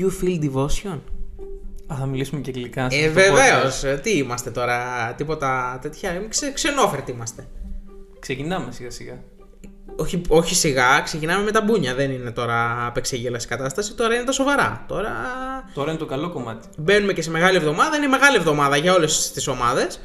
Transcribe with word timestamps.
you 0.00 0.24
feel 0.24 0.44
devotion? 0.44 0.98
Α, 1.92 1.96
θα 1.98 2.06
μιλήσουμε 2.06 2.40
και 2.40 2.50
αγγλικά. 2.54 2.90
σε 2.90 2.98
Ε, 2.98 3.06
αυτό 3.06 3.20
το 3.20 3.26
βεβαίως. 3.34 3.82
podcast. 3.84 4.00
Τι 4.02 4.10
είμαστε 4.16 4.50
τώρα, 4.50 4.78
τίποτα 5.16 5.78
τέτοια. 5.82 6.10
Εμείς 6.10 6.28
Ξε, 6.28 6.50
ξενόφερτοι 6.52 7.10
είμαστε. 7.10 7.46
Ξεκινάμε 8.20 8.72
σιγά 8.72 8.90
σιγά. 8.90 9.18
Όχι, 9.96 10.20
όχι 10.28 10.54
σιγά, 10.54 11.00
ξεκινάμε 11.04 11.44
με 11.44 11.50
τα 11.50 11.62
μπούνια. 11.62 11.94
Δεν 11.94 12.10
είναι 12.10 12.30
τώρα 12.30 12.86
απεξεγέλαση 12.86 13.46
κατάσταση. 13.46 13.94
Τώρα 13.94 14.14
είναι 14.14 14.24
τα 14.24 14.32
σοβαρά. 14.32 14.84
Τώρα 14.88 15.10
Τώρα 15.74 15.90
είναι 15.90 15.98
το 15.98 16.06
καλό 16.06 16.30
κομμάτι. 16.30 16.68
μπαίνουμε 16.78 17.12
και 17.12 17.22
σε 17.22 17.30
μεγάλη 17.30 17.56
εβδομάδα. 17.56 17.96
Είναι 17.96 18.06
μεγάλη 18.06 18.36
εβδομάδα 18.36 18.76
για 18.76 18.94
όλες 18.94 19.32
τις 19.32 19.46
ομάδες. 19.48 20.00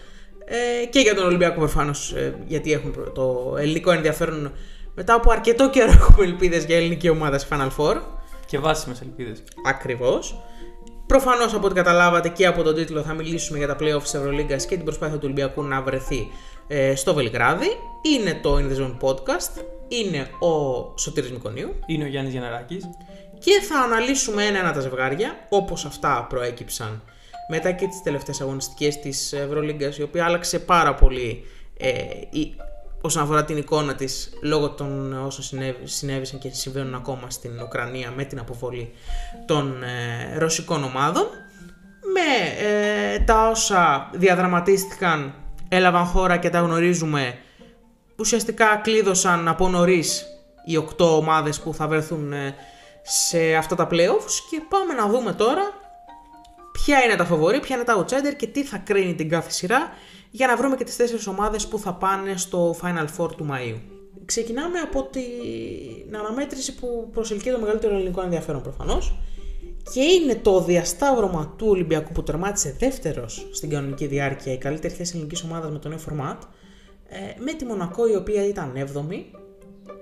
Ε, 0.45 0.85
και 0.85 0.99
για 0.99 1.15
τον 1.15 1.25
Ολυμπιακό 1.25 1.59
προφανώς. 1.59 2.13
Ε, 2.13 2.35
γιατί 2.47 2.71
έχουμε 2.73 2.91
προ- 2.91 3.11
το 3.11 3.55
ελληνικό 3.59 3.91
ενδιαφέρον. 3.91 4.51
Μετά 4.95 5.13
από 5.13 5.31
αρκετό 5.31 5.69
καιρό 5.69 5.91
έχουμε 5.99 6.25
ελπίδες 6.25 6.63
για 6.65 6.75
ελληνική 6.77 7.09
ομάδα 7.09 7.37
σε 7.37 7.47
Final 7.49 7.69
Four. 7.77 7.95
Και 8.45 8.59
βάσιμες 8.59 9.01
ελπίδες. 9.01 9.43
Ακριβώς. 9.65 10.39
Προφανώς 11.05 11.53
από 11.53 11.65
ό,τι 11.65 11.75
καταλάβατε 11.75 12.29
και 12.29 12.45
από 12.45 12.63
τον 12.63 12.75
τίτλο 12.75 13.01
θα 13.01 13.13
μιλήσουμε 13.13 13.57
για 13.57 13.67
τα 13.67 13.75
playoffs 13.79 14.03
τη 14.11 14.17
Ευρωλίγκας 14.17 14.65
και 14.65 14.75
την 14.75 14.85
προσπάθεια 14.85 15.15
του 15.15 15.21
Ολυμπιακού 15.23 15.63
να 15.63 15.81
βρεθεί 15.81 16.31
ε, 16.67 16.95
στο 16.95 17.13
Βελιγράδι. 17.13 17.67
Είναι 18.01 18.39
το 18.41 18.55
In 18.55 18.71
the 18.71 18.81
Zone 18.81 18.97
Podcast. 18.99 19.63
Είναι 19.87 20.29
ο 20.39 20.93
Σωτήρης 20.97 21.31
Μικονίου. 21.31 21.75
Είναι 21.85 22.03
ο 22.03 22.07
Γιάννης 22.07 22.31
Γιαναράκη. 22.31 22.79
Και 23.39 23.51
θα 23.69 23.79
αναλύσουμε 23.79 24.45
ένα-ένα 24.45 24.73
τα 24.73 24.79
ζευγάρια 24.79 25.35
όπως 25.49 25.85
αυτά 25.85 26.25
προέκυψαν 26.29 27.01
μετά 27.47 27.71
και 27.71 27.87
τις 27.87 28.01
τελευταίες 28.03 28.41
αγωνιστικές 28.41 28.99
της 28.99 29.33
Ευρωλίγκας 29.33 29.97
η 29.97 30.01
οποία 30.01 30.25
άλλαξε 30.25 30.59
πάρα 30.59 30.95
πολύ 30.95 31.43
ε, 31.77 31.89
η, 32.29 32.55
όσον 33.05 33.23
αφορά 33.23 33.45
την 33.45 33.57
εικόνα 33.57 33.95
της 33.95 34.29
λόγω 34.41 34.69
των 34.69 35.13
όσων 35.13 35.43
συνέβη- 35.43 35.87
συνέβησαν 35.87 36.39
και 36.39 36.49
συμβαίνουν 36.49 36.95
ακόμα 36.95 37.29
στην 37.29 37.61
Ουκρανία 37.61 38.11
με 38.15 38.23
την 38.23 38.39
αποβολή 38.39 38.91
των 39.45 39.83
ε, 39.83 40.37
ρωσικών 40.37 40.83
ομάδων 40.83 41.23
με 42.13 42.59
ε, 42.67 43.19
τα 43.19 43.47
όσα 43.49 44.09
διαδραματίστηκαν 44.13 45.33
έλαβαν 45.69 46.05
χώρα 46.05 46.37
και 46.37 46.49
τα 46.49 46.59
γνωρίζουμε 46.59 47.37
ουσιαστικά 48.15 48.75
κλείδωσαν 48.75 49.47
από 49.47 49.67
νωρίς 49.67 50.25
οι 50.65 50.87
8 50.97 51.05
ομάδες 51.05 51.59
που 51.59 51.73
θα 51.73 51.87
βρεθούν 51.87 52.33
ε, 52.33 52.55
σε 53.01 53.55
αυτά 53.55 53.75
τα 53.75 53.87
playoffs. 53.91 54.33
Και 54.49 54.61
πάμε 54.69 54.93
να 54.93 55.07
δούμε 55.07 55.33
τώρα 55.33 55.61
ποια 56.71 57.03
είναι 57.03 57.15
τα 57.15 57.25
φαβορή, 57.25 57.59
ποια 57.59 57.75
είναι 57.75 57.85
τα 57.85 57.97
outsider 57.99 58.35
και 58.37 58.47
τι 58.47 58.63
θα 58.63 58.77
κρίνει 58.77 59.15
την 59.15 59.29
κάθε 59.29 59.49
σειρά 59.51 59.89
για 60.35 60.47
να 60.47 60.55
βρούμε 60.57 60.75
και 60.75 60.83
τις 60.83 60.95
τέσσερις 60.95 61.27
ομάδες 61.27 61.67
που 61.67 61.79
θα 61.79 61.93
πάνε 61.93 62.37
στο 62.37 62.75
Final 62.81 63.07
Four 63.17 63.29
του 63.35 63.47
Μαΐου. 63.51 63.79
Ξεκινάμε 64.25 64.79
από 64.79 65.03
την 65.03 66.15
αναμέτρηση 66.15 66.75
που 66.75 67.09
προσελκύει 67.11 67.51
το 67.51 67.59
μεγαλύτερο 67.59 67.95
ελληνικό 67.95 68.21
ενδιαφέρον 68.21 68.61
προφανώς 68.61 69.15
και 69.93 70.01
είναι 70.01 70.35
το 70.35 70.61
διασταύρωμα 70.61 71.53
του 71.57 71.67
Ολυμπιακού 71.69 72.11
που 72.11 72.23
τερμάτισε 72.23 72.75
δεύτερος 72.79 73.47
στην 73.51 73.69
κανονική 73.69 74.05
διάρκεια 74.05 74.53
η 74.53 74.57
καλύτερη 74.57 74.93
θέση 74.93 75.11
ελληνικής 75.13 75.43
ομάδας 75.43 75.71
με 75.71 75.79
το 75.79 75.89
νέο 75.89 75.99
format 76.09 76.37
ε, 77.09 77.17
με 77.39 77.53
τη 77.53 77.65
Μονακό 77.65 78.07
η 78.07 78.15
οποία 78.15 78.47
ήταν 78.47 78.73
7η 78.75 79.23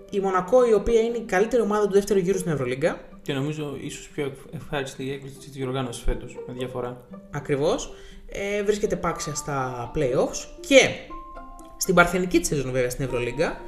η 0.09 0.19
Μονακό 0.19 0.67
η 0.67 0.73
οποία 0.73 1.01
είναι 1.01 1.17
η 1.17 1.23
καλύτερη 1.25 1.61
ομάδα 1.61 1.87
του 1.87 1.93
δεύτερου 1.93 2.19
γύρου 2.19 2.37
στην 2.37 2.51
Ευρωλίγκα 2.51 3.01
Και 3.23 3.33
νομίζω 3.33 3.77
ίσως 3.81 4.07
πιο 4.07 4.33
ευχάριστη 4.51 5.05
η 5.05 5.11
έκπληξη 5.11 5.39
της 5.39 5.49
διοργάνωσης 5.49 6.03
φέτος. 6.03 6.43
Με 6.47 6.53
διαφορά. 6.53 7.05
ακριβώς 7.31 7.93
ε, 8.29 8.63
βρίσκεται 8.63 8.95
πάξια 8.95 9.35
στα 9.35 9.91
playoffs 9.95 10.47
και 10.59 10.89
στην 11.77 11.95
παρθενική 11.95 12.39
της 12.39 12.47
σεζόν 12.47 12.71
βέβαια 12.71 12.89
στην 12.89 13.05
Ευρωλίγκα 13.05 13.61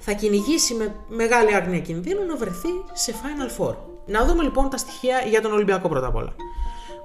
θα 0.00 0.12
κυνηγήσει 0.12 0.74
με 0.74 0.94
μεγάλη 1.08 1.54
άγνοια 1.54 1.80
κινδύνου 1.80 2.26
να 2.26 2.36
βρεθεί 2.36 2.68
σε 2.92 3.12
Final 3.12 3.60
Four. 3.60 3.74
Να 4.06 4.24
δούμε 4.24 4.42
λοιπόν 4.42 4.70
τα 4.70 4.76
στοιχεία 4.76 5.20
για 5.28 5.40
τον 5.40 5.52
Ολυμπιακό 5.52 5.88
πρώτα 5.88 6.06
απ' 6.06 6.14
όλα. 6.16 6.34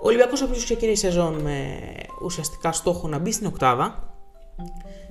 Ο 0.02 0.08
Ολυμπιακός 0.08 0.42
ο 0.42 0.46
οποίος 0.46 0.64
ξεκίνησε 0.64 1.08
η 1.08 1.10
σεζόν 1.10 1.34
με 1.34 1.80
ουσιαστικά 2.24 2.72
στόχο 2.72 3.08
να 3.08 3.18
μπει 3.18 3.32
στην 3.32 3.48
οκτάδα. 3.48 4.14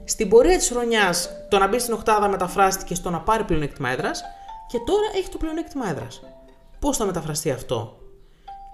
Στην 0.04 0.28
πορεία 0.28 0.56
της 0.56 0.68
χρονιάς 0.68 1.30
το 1.48 1.58
να 1.58 1.68
μπει 1.68 1.78
στην 1.78 1.94
οκτάδα 1.94 2.28
μεταφράστηκε 2.28 2.94
στο 2.94 3.10
να 3.10 3.20
πάρει 3.20 3.44
πλεονέκτημα 3.44 3.88
έδρας 3.88 4.22
και 4.68 4.78
τώρα 4.86 5.06
έχει 5.16 5.28
το 5.28 5.38
πλεονέκτημα 5.38 5.88
έδρας. 5.88 6.22
Πώς 6.78 6.96
θα 6.96 7.04
μεταφραστεί 7.04 7.50
αυτό 7.50 8.00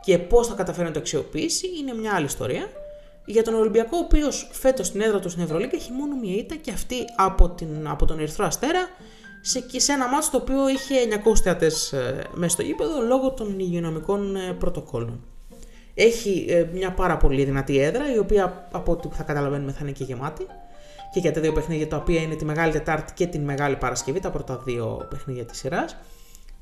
και 0.05 0.19
πώς 0.19 0.47
θα 0.47 0.55
καταφέρει 0.55 0.87
να 0.87 0.93
το 0.93 0.99
αξιοποιήσει 0.99 1.67
είναι 1.79 1.95
μια 1.95 2.15
άλλη 2.15 2.25
ιστορία. 2.25 2.67
Για 3.25 3.43
τον 3.43 3.55
Ολυμπιακό, 3.55 3.97
ο 3.97 4.05
οποίος 4.05 4.49
φέτος 4.53 4.87
στην 4.87 5.01
έδρα 5.01 5.19
του 5.19 5.29
στην 5.29 5.43
Ευρωλίγκα 5.43 5.77
έχει 5.77 5.93
μόνο 5.93 6.17
μία 6.17 6.37
ήττα 6.37 6.55
και 6.55 6.71
αυτή 6.71 6.97
από, 7.17 7.49
την, 7.49 7.89
από 7.89 8.07
τον 8.07 8.19
Ερυθρό 8.19 8.47
Αστέρα 8.47 8.89
σε, 9.41 9.61
και 9.61 9.81
σε 9.81 9.93
ένα 9.93 10.09
μάτσο 10.09 10.31
το 10.31 10.37
οποίο 10.37 10.69
είχε 10.69 10.95
900 11.25 11.37
θεατές 11.43 11.95
μέσα 12.35 12.53
στο 12.53 12.63
γήπεδο 12.63 13.01
λόγω 13.03 13.31
των 13.31 13.59
υγειονομικών 13.59 14.37
ε, 14.37 14.53
πρωτοκόλων. 14.53 15.25
Έχει 15.95 16.47
ε, 16.49 16.67
μια 16.73 16.93
πάρα 16.93 17.17
πολύ 17.17 17.45
δυνατή 17.45 17.79
έδρα, 17.79 18.15
η 18.15 18.19
οποία 18.19 18.69
από 18.73 18.93
ό,τι 18.93 19.09
θα 19.13 19.23
καταλαβαίνουμε 19.23 19.73
θα 19.73 19.79
είναι 19.83 19.91
και 19.91 20.05
γεμάτη. 20.05 20.47
Και 21.13 21.21
για 21.21 21.33
τα 21.33 21.41
δύο 21.41 21.53
παιχνίδια 21.53 21.89
τα 21.89 21.97
οποία 21.97 22.21
είναι 22.21 22.35
τη 22.35 22.45
Μεγάλη 22.45 22.73
Τετάρτη 22.73 23.13
και 23.13 23.27
την 23.27 23.43
Μεγάλη 23.43 23.77
Παρασκευή, 23.77 24.21
τα 24.21 24.31
πρώτα 24.31 24.63
δύο 24.65 25.07
παιχνίδια 25.11 25.45
της 25.45 25.59
σειράς. 25.59 25.97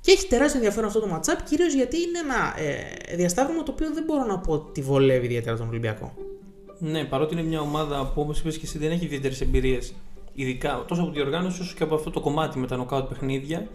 Και 0.00 0.10
έχει 0.10 0.26
τεράστιο 0.26 0.58
ενδιαφέρον 0.58 0.88
αυτό 0.88 1.00
το 1.00 1.08
matchup, 1.14 1.38
κυρίως 1.48 1.74
γιατί 1.74 1.96
είναι 1.96 2.18
ένα 2.18 2.68
ε, 2.68 3.16
διασταύρωμα 3.16 3.62
το 3.62 3.72
οποίο 3.72 3.92
δεν 3.94 4.04
μπορώ 4.04 4.24
να 4.24 4.38
πω 4.38 4.52
ότι 4.52 4.82
βολεύει 4.82 5.24
ιδιαίτερα 5.24 5.56
τον 5.56 5.68
Ολυμπιακό. 5.68 6.14
Ναι, 6.78 7.04
παρότι 7.04 7.34
είναι 7.34 7.42
μια 7.42 7.60
ομάδα 7.60 8.10
που 8.14 8.20
όπως 8.20 8.40
είπες 8.40 8.58
και 8.58 8.66
εσύ 8.66 8.78
δεν 8.78 8.90
έχει 8.90 9.04
ιδιαίτερες 9.04 9.40
εμπειρίες, 9.40 9.94
ειδικά 10.32 10.84
τόσο 10.88 11.00
από 11.00 11.10
τη 11.10 11.16
διοργάνωση 11.16 11.60
όσο 11.60 11.74
και 11.76 11.82
από 11.82 11.94
αυτό 11.94 12.10
το 12.10 12.20
κομμάτι 12.20 12.58
με 12.58 12.66
τα 12.66 12.76
νοκάουτ 12.76 13.08
παιχνίδια, 13.08 13.68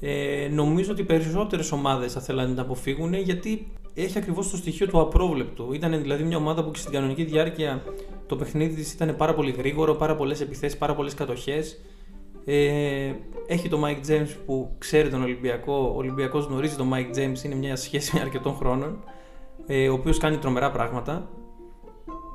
ε, 0.00 0.48
νομίζω 0.52 0.92
ότι 0.92 1.02
περισσότερες 1.04 1.72
ομάδες 1.72 2.12
θα 2.12 2.20
θέλανε 2.20 2.48
να 2.48 2.54
την 2.54 2.62
αποφύγουν 2.62 3.14
γιατί 3.14 3.66
έχει 3.94 4.18
ακριβώς 4.18 4.50
το 4.50 4.56
στοιχείο 4.56 4.86
του 4.86 5.00
απρόβλεπτου. 5.00 5.72
Ήταν 5.72 6.02
δηλαδή 6.02 6.22
μια 6.22 6.36
ομάδα 6.36 6.64
που 6.64 6.70
και 6.70 6.78
στην 6.78 6.92
κανονική 6.92 7.24
διάρκεια 7.24 7.82
το 8.26 8.36
παιχνίδι 8.36 8.74
της 8.74 8.92
ήταν 8.92 9.16
πάρα 9.16 9.34
πολύ 9.34 9.50
γρήγορο, 9.50 9.94
πάρα 9.94 10.16
πολλές 10.16 10.40
επιθέσεις, 10.40 10.78
πάρα 10.78 10.94
πολλές 10.94 11.14
κατοχές. 11.14 11.80
Ε, 12.50 13.14
έχει 13.46 13.68
το 13.68 13.80
Mike 13.84 14.10
James 14.10 14.28
που 14.46 14.74
ξέρει 14.78 15.08
τον 15.08 15.22
Ολυμπιακό. 15.22 15.92
Ο 15.94 15.96
Ολυμπιακός 15.96 16.44
γνωρίζει 16.44 16.76
τον 16.76 16.90
Mike 16.94 17.18
James, 17.18 17.44
είναι 17.44 17.54
μια 17.54 17.76
σχέση 17.76 18.14
με 18.14 18.20
αρκετών 18.26 18.54
χρόνων. 18.54 19.04
Ε, 19.66 19.88
ο 19.88 19.92
οποίος 19.92 20.18
κάνει 20.18 20.36
τρομερά 20.38 20.70
πράγματα. 20.70 21.28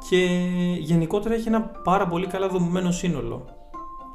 Και 0.10 0.18
γενικότερα 0.80 1.36
έχει 1.36 1.48
ένα 1.48 1.62
πάρα 1.62 2.08
πολύ 2.08 2.28
καλά 2.28 2.48
δομημένο 2.48 2.92
σύνολο. 2.92 3.46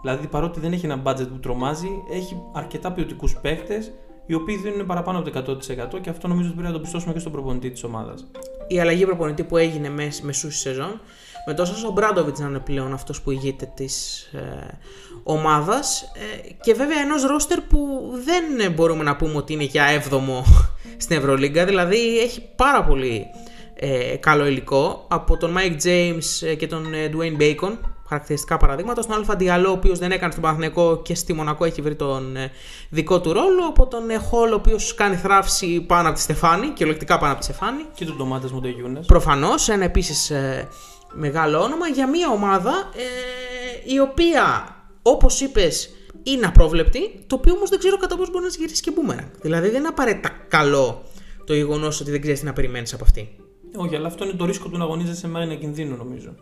Δηλαδή, 0.03 0.27
παρότι 0.27 0.61
δεν 0.61 0.73
έχει 0.73 0.87
ένα 0.87 1.03
budget 1.05 1.29
που 1.29 1.39
τρομάζει, 1.41 2.03
έχει 2.11 2.43
αρκετά 2.53 2.93
ποιοτικούς 2.93 3.37
παίχτες 3.41 3.93
οι 4.27 4.35
οποίοι 4.35 4.57
δίνουν 4.57 4.87
παραπάνω 4.87 5.19
από 5.19 5.31
το 5.31 5.59
100% 5.97 6.01
και 6.01 6.11
αυτό 6.11 6.29
νομίζω 6.29 6.47
ότι 6.49 6.57
πρέπει 6.57 6.73
να 6.73 6.79
το 6.79 6.83
πιστώσουμε 6.83 7.13
και 7.13 7.19
στον 7.19 7.33
προπονητή 7.33 7.71
της 7.71 7.85
ομάδας. 7.85 8.27
Η 8.69 8.81
αλλαγή 8.81 9.05
προπονητή 9.05 9.45
που 9.45 9.57
έγινε 9.57 9.89
μες, 9.89 10.21
μεσούς 10.21 10.59
στη 10.59 10.69
σεζόν, 10.69 11.01
με 11.49 11.55
τόσο 11.55 11.89
ο 11.89 11.91
Μπράντοβιτ 11.91 12.39
να 12.39 12.47
είναι 12.47 12.59
πλέον 12.59 12.93
αυτός 12.93 13.21
που 13.21 13.31
ηγείται 13.31 13.73
της 13.75 14.23
ε, 14.33 14.79
ομάδας. 15.23 16.03
Ε, 16.03 16.51
και 16.61 16.75
βέβαια 16.75 17.01
ενός 17.01 17.23
ρόστερ 17.25 17.61
που 17.61 18.01
δεν 18.25 18.73
μπορούμε 18.73 19.05
να 19.05 19.17
πούμε 19.17 19.37
ότι 19.37 19.53
είναι 19.53 19.65
για 19.65 20.03
7ο 20.03 20.43
στην 21.03 21.17
Ευρωλίγκα. 21.17 21.65
Δηλαδή 21.65 22.19
έχει 22.19 22.49
πάρα 22.57 22.85
πολύ 22.85 23.27
ε, 23.75 24.17
καλό 24.17 24.47
υλικό 24.47 25.07
από 25.09 25.37
τον 25.37 25.57
Mike 25.57 25.87
James 25.87 26.57
και 26.59 26.67
τον 26.67 26.95
ε, 26.95 27.11
Dwayne 27.15 27.43
Bacon. 27.43 27.79
Χαρακτηριστικά 28.09 28.57
παραδείγματα. 28.57 29.03
Στον 29.03 29.17
Αλφα 29.17 29.37
Διαλό, 29.37 29.69
ο 29.69 29.73
οποίος 29.73 29.99
δεν 29.99 30.13
έκανε 30.13 30.31
στον 30.31 30.43
Παναθηναϊκό 30.43 31.03
και 31.03 31.15
στη 31.15 31.33
Μονακό 31.33 31.65
έχει 31.65 31.83
βρει 31.83 31.95
τον 31.95 32.37
ε, 32.37 32.51
δικό 32.91 33.21
του 33.21 33.33
ρόλο. 33.33 33.67
Από 33.69 33.87
τον 33.87 34.11
ε, 34.11 34.17
Χολ, 34.17 34.53
ο 34.53 34.55
οποίος 34.55 34.95
κάνει 34.95 35.17
θράψη 35.17 35.81
πάνω 35.81 36.09
από 36.09 36.17
τη 36.17 36.23
Στεφάνη, 36.23 36.69
κυριολεκτικά 36.69 37.19
πάνω 37.19 37.33
από 37.33 37.41
τη 37.41 37.47
Στεφάνη. 37.47 37.85
Και 37.95 38.05
τον 38.05 38.17
Ντομάτες 38.17 38.51
Μοντεγιούνες. 38.51 39.07
Προφανώς, 39.07 39.69
ένα 39.69 39.85
επίσης 39.85 40.31
ε, 40.31 40.69
μεγάλο 41.13 41.61
όνομα 41.61 41.87
για 41.89 42.09
μια 42.09 42.31
ομάδα 42.31 42.91
ε, 42.97 43.93
η 43.93 43.99
οποία, 43.99 44.77
όπως 45.03 45.41
είπες, 45.41 45.91
είναι 46.23 46.47
απρόβλεπτη, 46.47 47.25
το 47.27 47.35
οποίο 47.35 47.55
όμως 47.55 47.71
δεν 47.71 47.79
ξέρω 47.79 47.97
κατά 47.97 48.17
πόσο 48.17 48.31
μπορεί 48.31 48.45
να 48.45 48.51
γυρίσει 48.51 48.83
και 48.83 48.91
μπούμερα. 48.91 49.31
Δηλαδή 49.41 49.69
δεν 49.69 49.79
είναι 49.79 49.89
απαραίτητα 49.89 50.31
καλό 50.49 51.03
το 51.45 51.55
γεγονός 51.55 52.01
ότι 52.01 52.11
δεν 52.11 52.21
ξέρεις 52.21 52.41
τι 52.41 52.47
να 52.47 52.53
περιμένεις 52.53 52.93
από 52.93 53.05
αυτή. 53.05 53.37
Όχι, 53.77 53.97
αλλά 53.97 54.07
αυτό 54.07 54.25
είναι 54.25 54.33
το 54.33 54.45
ρίσκο 54.45 54.69
του 54.69 54.79
να 54.79 54.85
αγωνίζεσαι 54.85 55.29
με 55.29 55.43
ένα 55.43 55.55
κινδύνο, 55.55 55.97
νομίζω. 55.97 56.35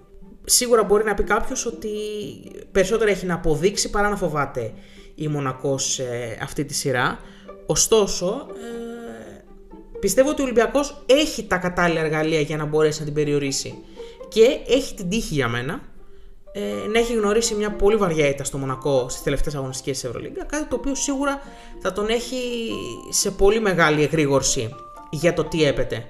Σίγουρα 0.45 0.85
μπορεί 0.85 1.05
να 1.05 1.15
πει 1.15 1.23
κάποιος 1.23 1.67
ότι 1.67 1.89
περισσότερα 2.73 3.11
έχει 3.11 3.27
να 3.27 3.35
αποδείξει 3.35 3.91
παρά 3.91 4.09
να 4.09 4.17
φοβάται 4.17 4.73
η 5.15 5.29
Μονακός 5.29 5.93
σε 5.93 6.05
αυτή 6.43 6.65
τη 6.65 6.75
σειρά. 6.75 7.19
Ωστόσο, 7.67 8.47
ε, 8.51 9.45
πιστεύω 10.01 10.31
ότι 10.31 10.41
ο 10.41 10.45
Ολυμπιακός 10.45 11.05
έχει 11.07 11.45
τα 11.45 11.57
κατάλληλα 11.57 12.01
εργαλεία 12.01 12.41
για 12.41 12.57
να 12.57 12.65
μπορέσει 12.65 12.99
να 12.99 13.05
την 13.05 13.15
περιορίσει. 13.15 13.75
Και 14.29 14.61
έχει 14.67 14.95
την 14.95 15.09
τύχη 15.09 15.35
για 15.35 15.49
μένα 15.49 15.81
ε, 16.53 16.89
να 16.89 16.99
έχει 16.99 17.15
γνωρίσει 17.15 17.55
μια 17.55 17.73
πολύ 17.73 17.97
βαριά 17.97 18.29
ήττα 18.29 18.45
στο 18.45 18.59
Μονακό 18.59 19.09
στις 19.09 19.23
τελευταίες 19.23 19.55
αγωνιστικές 19.55 20.01
της 20.01 20.05
Ευρωλίγκα. 20.05 20.45
Κάτι 20.45 20.65
το 20.65 20.77
οποίο 20.77 20.95
σίγουρα 20.95 21.41
θα 21.81 21.93
τον 21.93 22.09
έχει 22.09 22.37
σε 23.09 23.31
πολύ 23.31 23.61
μεγάλη 23.61 24.03
εγρήγορση 24.03 24.75
για 25.11 25.35
το 25.35 25.45
τι 25.45 25.65
έπεται. 25.65 26.07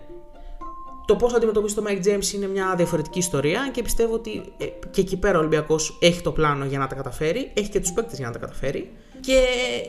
Το 1.07 1.17
πώς 1.17 1.31
θα 1.31 1.37
αντιμετωπίσει 1.37 1.75
το 1.75 1.85
Mike 1.87 2.07
James 2.07 2.33
είναι 2.35 2.49
μια 2.49 2.75
διαφορετική 2.77 3.19
ιστορία 3.19 3.71
και 3.73 3.83
πιστεύω 3.83 4.15
ότι 4.15 4.53
ε, 4.59 4.65
και 4.91 5.01
εκεί 5.01 5.17
πέρα 5.17 5.37
ο 5.37 5.41
Ολυμπιακός 5.41 5.99
έχει 6.01 6.21
το 6.21 6.33
πλάνο 6.33 6.65
για 6.65 6.79
να 6.79 6.87
τα 6.87 6.95
καταφέρει, 6.95 7.51
έχει 7.55 7.69
και 7.69 7.81
τους 7.81 7.93
παίκτες 7.93 8.19
για 8.19 8.27
να 8.27 8.33
τα 8.33 8.39
καταφέρει. 8.39 8.93
Και 9.21 9.43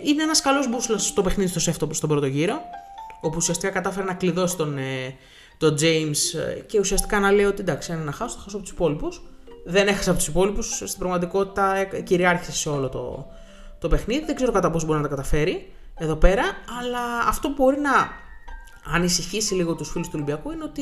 είναι 0.03 0.23
ένας 0.23 0.41
καλός 0.41 0.69
μπούσουλα 0.69 0.97
στο 0.97 1.21
παιχνίδι 1.21 1.49
στο 1.49 1.59
σεφτό 1.59 1.89
στον 1.91 2.09
πρώτο 2.09 2.25
γύρο. 2.25 2.61
όπου 3.21 3.35
ουσιαστικά 3.37 3.71
κατάφερε 3.71 4.05
να 4.05 4.13
κλειδώσει 4.13 4.57
τον, 4.57 4.77
ε, 4.77 5.15
τον 5.57 5.75
James 5.79 6.39
ε, 6.47 6.59
και 6.59 6.79
ουσιαστικά 6.79 7.19
να 7.19 7.31
λέει 7.31 7.45
ότι 7.45 7.61
εντάξει, 7.61 7.91
αν 7.91 7.97
είναι 7.97 8.05
να 8.05 8.11
χάσω, 8.11 8.35
θα 8.35 8.41
χάσω 8.41 8.55
από 8.55 8.65
τους 8.65 8.73
υπόλοιπους. 8.73 9.21
Δεν 9.65 9.87
έχασα 9.87 10.09
από 10.09 10.19
τους 10.19 10.27
υπόλοιπους. 10.27 10.75
Στην 10.75 10.99
πραγματικότητα 10.99 11.75
ε, 11.75 12.01
κυριάρχησε 12.01 12.51
σε 12.51 12.69
όλο 12.69 12.89
το, 12.89 13.27
το 13.79 13.87
παιχνίδι. 13.87 14.25
Δεν 14.25 14.35
ξέρω 14.35 14.51
κατά 14.51 14.69
πόσο 14.69 14.85
μπορεί 14.85 14.97
να 14.97 15.03
τα 15.03 15.09
καταφέρει 15.09 15.71
εδώ 15.99 16.15
πέρα, 16.15 16.43
αλλά 16.81 17.27
αυτό 17.27 17.47
που 17.47 17.63
μπορεί 17.63 17.79
να 17.79 17.91
ανησυχήσει 18.93 19.53
λίγο 19.53 19.75
τους 19.75 19.89
φίλους 19.89 20.07
του 20.07 20.13
Ολυμπιακού 20.15 20.51
είναι 20.51 20.63
ότι 20.63 20.81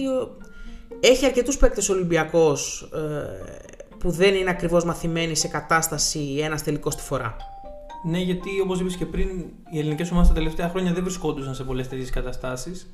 έχει 1.00 1.26
αρκετούς 1.26 1.58
παίκτες 1.58 1.90
Ολυμπιακός 1.90 2.90
ε, 2.94 3.88
που 4.00 4.12
δεν 4.12 4.36
είναι 4.36 4.50
ακριβώς 4.50 4.84
μαθημένοι 4.86 5.36
σε 5.36 5.48
κατάσταση 5.48 6.38
ένας 6.42 6.64
τελικός 6.64 6.96
τη 6.96 7.02
φορά. 7.02 7.36
Ναι, 8.06 8.20
γιατί 8.20 8.50
όπως 8.64 8.80
είπες 8.80 8.96
και 8.96 9.06
πριν, 9.06 9.30
οι 9.70 9.80
ελληνικές 9.80 10.12
ομάδες 10.12 10.28
τα 10.28 10.34
τελευταία 10.34 10.70
χρόνια 10.70 10.94
δεν 10.94 11.04
βρισκόντουσαν 11.04 11.56
σε 11.56 11.64
πολλές 11.64 11.88
τέτοιες 11.88 12.10
καταστάσεις. 12.10 12.94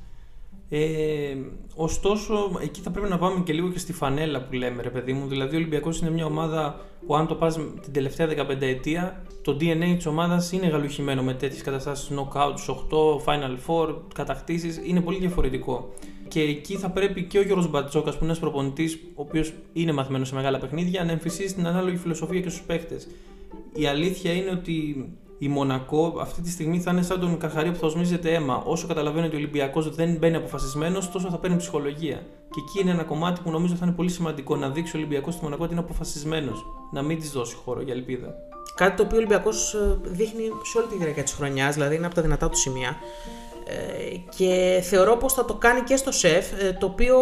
Ε, 0.74 1.36
ωστόσο, 1.74 2.58
εκεί 2.62 2.80
θα 2.80 2.90
πρέπει 2.90 3.08
να 3.08 3.18
πάμε 3.18 3.42
και 3.44 3.52
λίγο 3.52 3.68
και 3.70 3.78
στη 3.78 3.92
φανέλα 3.92 4.42
που 4.42 4.54
λέμε, 4.54 4.82
ρε 4.82 4.90
παιδί 4.90 5.12
μου. 5.12 5.26
Δηλαδή, 5.26 5.54
ο 5.54 5.58
Ολυμπιακός 5.58 6.00
είναι 6.00 6.10
μια 6.10 6.24
ομάδα 6.24 6.80
που, 7.06 7.16
αν 7.16 7.26
το 7.26 7.34
πας 7.34 7.54
την 7.54 7.92
τελευταία 7.92 8.26
15 8.26 8.62
ετία, 8.66 9.22
το 9.42 9.56
DNA 9.60 9.94
της 9.96 10.06
ομάδας 10.06 10.52
είναι 10.52 10.66
γαλουχημένο 10.66 11.22
με 11.22 11.34
τέτοιες 11.34 11.62
καταστάσεις. 11.62 12.10
Knockouts, 12.10 12.66
8, 12.66 13.20
Final 13.24 13.56
Four, 13.66 13.96
κατακτήσεις. 14.14 14.80
Είναι 14.84 15.00
πολύ 15.00 15.18
διαφορετικό. 15.18 15.92
Και 16.28 16.40
εκεί 16.40 16.76
θα 16.76 16.90
πρέπει 16.90 17.22
και 17.22 17.38
ο 17.38 17.42
Γιώργος 17.42 17.70
Μπατσόκας, 17.70 18.12
που 18.12 18.24
είναι 18.24 18.32
ένας 18.32 18.38
προπονητής, 18.38 18.94
ο 18.94 19.22
οποίος 19.22 19.52
είναι 19.72 19.92
μαθημένος 19.92 20.28
σε 20.28 20.34
μεγάλα 20.34 20.58
παιχνίδια, 20.58 21.04
να 21.04 21.12
εμφυσίσει 21.12 21.54
την 21.54 21.66
ανάλογη 21.66 21.96
φιλοσοφία 21.96 22.40
και 22.40 22.48
στους 22.48 22.62
παίχτε. 22.62 22.96
Η 23.72 23.86
αλήθεια 23.86 24.32
είναι 24.32 24.50
ότι 24.50 25.06
η 25.42 25.48
Μονακό 25.48 26.16
αυτή 26.20 26.42
τη 26.42 26.50
στιγμή 26.50 26.80
θα 26.80 26.90
είναι 26.90 27.02
σαν 27.02 27.20
τον 27.20 27.38
Καρχαρία 27.38 27.72
που 27.72 27.78
θα 27.78 27.86
οσμίζεται 27.86 28.34
αίμα. 28.34 28.62
Όσο 28.66 28.86
καταλαβαίνει 28.86 29.26
ότι 29.26 29.34
ο 29.34 29.38
Ολυμπιακός 29.38 29.94
δεν 29.94 30.16
μπαίνει 30.16 30.36
αποφασισμένος, 30.36 31.10
τόσο 31.10 31.30
θα 31.30 31.38
παίρνει 31.38 31.56
ψυχολογία. 31.56 32.16
Και 32.50 32.60
εκεί 32.66 32.80
είναι 32.80 32.90
ένα 32.90 33.02
κομμάτι 33.02 33.40
που 33.40 33.50
νομίζω 33.50 33.74
θα 33.74 33.86
είναι 33.86 33.94
πολύ 33.94 34.10
σημαντικό 34.10 34.56
να 34.56 34.68
δείξει 34.68 34.96
ο 34.96 34.98
Ολυμπιακός 34.98 35.34
στη 35.34 35.44
Μονακό 35.44 35.62
ότι 35.64 35.72
είναι 35.72 35.82
αποφασισμένος. 35.82 36.64
Να 36.92 37.02
μην 37.02 37.18
της 37.18 37.30
δώσει 37.30 37.54
χώρο 37.64 37.80
για 37.80 37.94
ελπίδα. 37.94 38.34
Κάτι 38.74 38.96
το 38.96 39.02
οποίο 39.02 39.16
ο 39.16 39.18
Ολυμπιακός 39.18 39.74
ε, 39.74 39.98
δείχνει 40.02 40.42
σε 40.62 40.78
όλη 40.78 40.86
τη 40.86 40.96
διάρκεια 40.96 41.22
της 41.22 41.32
χρονιάς, 41.32 41.74
δηλαδή 41.74 41.94
είναι 41.94 42.06
από 42.06 42.14
τα 42.14 42.22
δυνατά 42.22 42.48
του 42.48 42.56
σημεία. 42.56 42.96
Ε, 43.66 44.16
και 44.36 44.80
θεωρώ 44.82 45.16
πως 45.16 45.32
θα 45.32 45.44
το 45.44 45.54
κάνει 45.54 45.80
και 45.80 45.96
στο 45.96 46.12
ΣΕΦ, 46.12 46.52
ε, 46.62 46.72
το 46.72 46.86
οποίο 46.86 47.16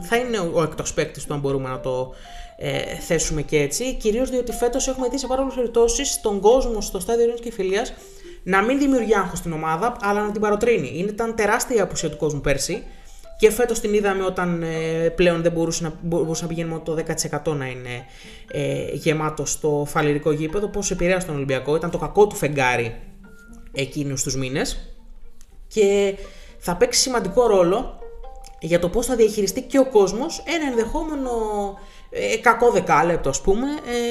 θα 0.00 0.16
είναι 0.16 0.38
ο 0.38 0.62
εκτός 0.62 0.94
παίκτης 0.94 1.24
του 1.24 1.34
αν 1.34 1.40
μπορούμε 1.40 1.68
να 1.68 1.80
το 1.80 2.14
ε, 2.56 2.96
θέσουμε 2.96 3.42
και 3.42 3.58
έτσι. 3.58 3.94
Κυρίως 3.94 4.30
διότι 4.30 4.52
φέτος 4.52 4.88
έχουμε 4.88 5.08
δει 5.08 5.18
σε 5.18 5.26
πάρα 5.26 5.42
πολλέ 5.42 5.54
περιπτώσεις 5.54 6.20
τον 6.20 6.40
κόσμο 6.40 6.80
στο 6.80 7.00
στάδιο 7.00 7.22
ειρήνης 7.22 7.40
και 7.40 7.52
φιλίας 7.52 7.94
να 8.42 8.62
μην 8.62 8.78
δημιουργεί 8.78 9.14
άγχος 9.14 9.38
στην 9.38 9.52
ομάδα, 9.52 9.96
αλλά 10.00 10.22
να 10.22 10.30
την 10.30 10.40
παροτρύνει. 10.40 10.88
Ήταν 10.88 11.34
τεράστια 11.34 11.76
η 11.76 11.80
απουσία 11.80 12.10
του 12.10 12.16
κόσμου 12.16 12.40
πέρσι. 12.40 12.82
Και 13.38 13.50
φέτος 13.50 13.80
την 13.80 13.94
είδαμε 13.94 14.24
όταν 14.24 14.62
ε, 14.62 15.08
πλέον 15.08 15.42
δεν 15.42 15.52
μπορούσε 15.52 15.82
να, 15.82 15.98
μπορούσε 16.02 16.42
να 16.42 16.48
πηγαίνει 16.48 16.68
μόνο 16.68 16.82
το 16.82 16.96
10% 17.44 17.56
να 17.56 17.66
είναι 17.66 18.06
ε, 18.50 18.84
γεμάτο 18.92 19.46
στο 19.46 19.84
φαλυρικό 19.88 20.32
γήπεδο. 20.32 20.68
Πώς 20.68 20.90
επηρέασε 20.90 21.26
τον 21.26 21.34
Ολυμπιακό, 21.34 21.76
ήταν 21.76 21.90
το 21.90 21.98
κακό 21.98 22.26
του 22.26 22.34
φεγγάρι 22.34 23.00
εκείνους 23.72 24.22
τους 24.22 24.36
μήνες. 24.36 24.96
Και 25.68 26.14
θα 26.58 26.76
παίξει 26.76 27.00
σημαντικό 27.00 27.46
ρόλο 27.46 27.98
για 28.60 28.78
το 28.78 28.88
πώς 28.88 29.06
θα 29.06 29.16
διαχειριστεί 29.16 29.62
και 29.62 29.78
ο 29.78 29.86
κόσμος 29.86 30.42
ένα 30.46 30.70
ενδεχόμενο 30.70 31.30
ε, 32.16 32.36
κακό 32.36 32.70
δεκάλεπτο 32.70 33.28
ας 33.28 33.40
πούμε, 33.40 33.66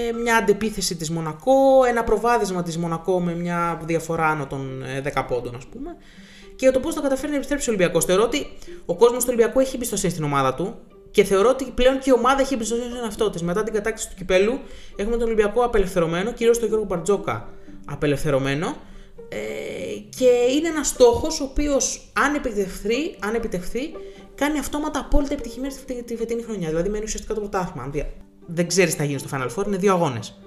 ε, 0.10 0.14
μια 0.14 0.36
αντεπίθεση 0.36 0.96
της 0.96 1.10
Μονακό, 1.10 1.84
ένα 1.88 2.04
προβάδισμα 2.04 2.64
της 2.64 2.78
Μονακό 2.78 3.22
με 3.22 3.36
μια 3.36 3.82
διαφορά 3.86 4.28
άνω 4.28 4.48
των 4.48 4.84
10 5.04 5.06
ε, 5.06 5.26
πόντων 5.28 5.56
ας 5.56 5.66
πούμε 5.66 5.98
και 6.56 6.72
το 6.72 6.80
πώς 6.80 6.94
θα 6.94 7.02
καταφέρει 7.02 7.30
να 7.30 7.36
επιστρέψει 7.36 7.70
ο 7.70 7.74
Ολυμπιακός. 7.74 8.06
Θεωρώ 8.06 8.24
ότι 8.24 8.48
ο 8.86 8.96
κόσμος 8.96 9.24
του 9.24 9.30
Ολυμπιακού 9.34 9.60
έχει 9.60 9.76
εμπιστοσύνη 9.76 10.12
στην 10.12 10.24
ομάδα 10.24 10.54
του 10.54 10.76
και 11.12 11.24
θεωρώ 11.24 11.50
ότι 11.50 11.72
πλέον 11.76 12.00
και 12.00 12.10
η 12.10 12.14
ομάδα 12.14 12.42
έχει 12.42 12.54
εμπιστοσύνη 12.54 12.90
στον 12.90 13.04
εαυτό 13.04 13.30
της. 13.30 13.42
Μετά 13.42 13.64
την 13.64 13.74
κατάκτηση 13.74 14.10
του 14.10 14.16
κυπέλου 14.16 14.60
έχουμε 14.96 15.18
τον 15.18 15.26
Ολυμπιακό 15.26 15.64
απελευθερωμένο, 15.64 16.32
κυρίως 16.32 16.60
τον 16.60 16.68
Γιώργο 16.68 16.86
Μπαρτζόκα 16.86 17.50
απελευθερωμένο 17.86 18.76
ε, 19.30 19.38
και 20.18 20.30
είναι 20.56 20.68
ένας 20.68 20.88
στόχος 20.88 21.40
ο 21.40 21.44
οποίος 21.44 22.12
αν 22.14 22.36
επιτευχθεί, 22.36 23.16
αν 23.20 23.36
επιτευχθεί 23.36 23.92
κάνει 24.36 24.60
αυτόματα 24.60 25.00
απόλυτα 25.00 25.34
επιτυχημένη 25.34 25.74
τη 26.06 26.16
φετινή 26.16 26.42
χρονιά. 26.42 26.70
Δηλαδή 26.70 26.90
μένει 26.90 27.04
ουσιαστικά 27.04 27.34
το 27.34 27.40
πρωτάθλημα. 27.40 27.92
Δεν 28.46 28.68
ξέρεις 28.68 28.92
τι 28.92 28.98
θα 28.98 29.04
γίνει 29.04 29.20
στο 29.20 29.30
Final 29.32 29.50
Four, 29.56 29.68
είναι 29.68 29.78
δύο 29.78 29.94
αγώνες. 29.94 30.38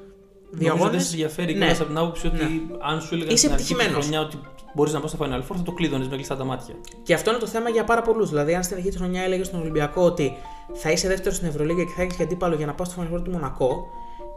Δύο 0.50 0.72
αγώνε. 0.72 0.90
Δεν 0.90 1.00
σε 1.00 1.10
ενδιαφέρει 1.10 1.54
ναι. 1.54 1.70
από 1.70 1.84
την 1.84 1.98
άποψη 1.98 2.26
ότι 2.26 2.36
ναι. 2.36 2.48
αν 2.80 3.00
σου 3.00 3.14
έλεγαν 3.14 3.36
στην 3.36 3.52
αρχή 3.52 3.74
τη 3.74 3.84
χρονιά 3.84 4.20
ότι 4.20 4.38
μπορείς 4.74 4.92
να 4.92 5.00
πας 5.00 5.10
στο 5.10 5.24
Final 5.24 5.38
Four, 5.38 5.56
θα 5.56 5.62
το 5.62 5.72
κλείδωνες 5.72 6.08
με 6.08 6.14
κλειστά 6.14 6.36
τα 6.36 6.44
μάτια. 6.44 6.74
Και 7.02 7.14
αυτό 7.14 7.30
είναι 7.30 7.38
το 7.38 7.46
θέμα 7.46 7.68
για 7.68 7.84
πάρα 7.84 8.02
πολλούς. 8.02 8.28
Δηλαδή, 8.28 8.54
αν 8.54 8.62
στην 8.62 8.76
αρχή 8.76 8.88
της 8.88 8.96
χρονιά 8.96 9.22
έλεγες 9.22 9.46
στον 9.46 9.60
Ολυμπιακό 9.60 10.02
ότι 10.02 10.36
θα 10.72 10.90
είσαι 10.90 11.08
δεύτερος 11.08 11.36
στην 11.36 11.48
Ευρωλίγα 11.48 11.84
και 11.84 11.92
θα 11.96 12.02
έχεις 12.02 12.20
αντίπαλο 12.20 12.54
για 12.54 12.66
να 12.66 12.74
πας 12.74 12.88
στο 12.88 13.02
Final 13.02 13.14
Four 13.14 13.22
του 13.24 13.30
Μονακό, 13.30 13.86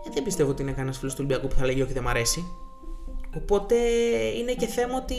ε, 0.07 0.09
δεν 0.13 0.23
πιστεύω 0.23 0.49
ότι 0.49 0.61
είναι 0.61 0.71
κανένας 0.71 0.97
φίλος 0.97 1.13
του 1.15 1.19
Ολυμπιακού 1.23 1.47
που 1.47 1.55
θα 1.59 1.65
λέγει 1.65 1.81
Όχι, 1.81 1.93
δεν 1.93 2.03
μ' 2.03 2.07
αρέσει. 2.07 2.45
Οπότε 3.35 3.75
είναι 4.39 4.53
και 4.53 4.65
θέμα 4.65 4.95
ότι 4.95 5.15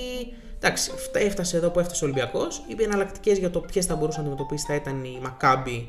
Εντάξει, 0.63 0.91
έφτασε 1.13 1.57
εδώ 1.57 1.71
που 1.71 1.81
έφτασε 1.81 2.05
ο 2.05 2.07
Ολυμπιακός. 2.07 2.63
Οι 2.67 2.83
εναλλακτικές 2.83 3.39
για 3.39 3.51
το 3.51 3.61
ποιες 3.61 3.87
θα 3.87 3.95
μπορούσε 3.95 4.19
να 4.19 4.25
αντιμετωπίσει 4.25 4.65
θα 4.67 4.75
ήταν 4.75 5.05
η 5.05 5.19
Μακάμπη 5.23 5.89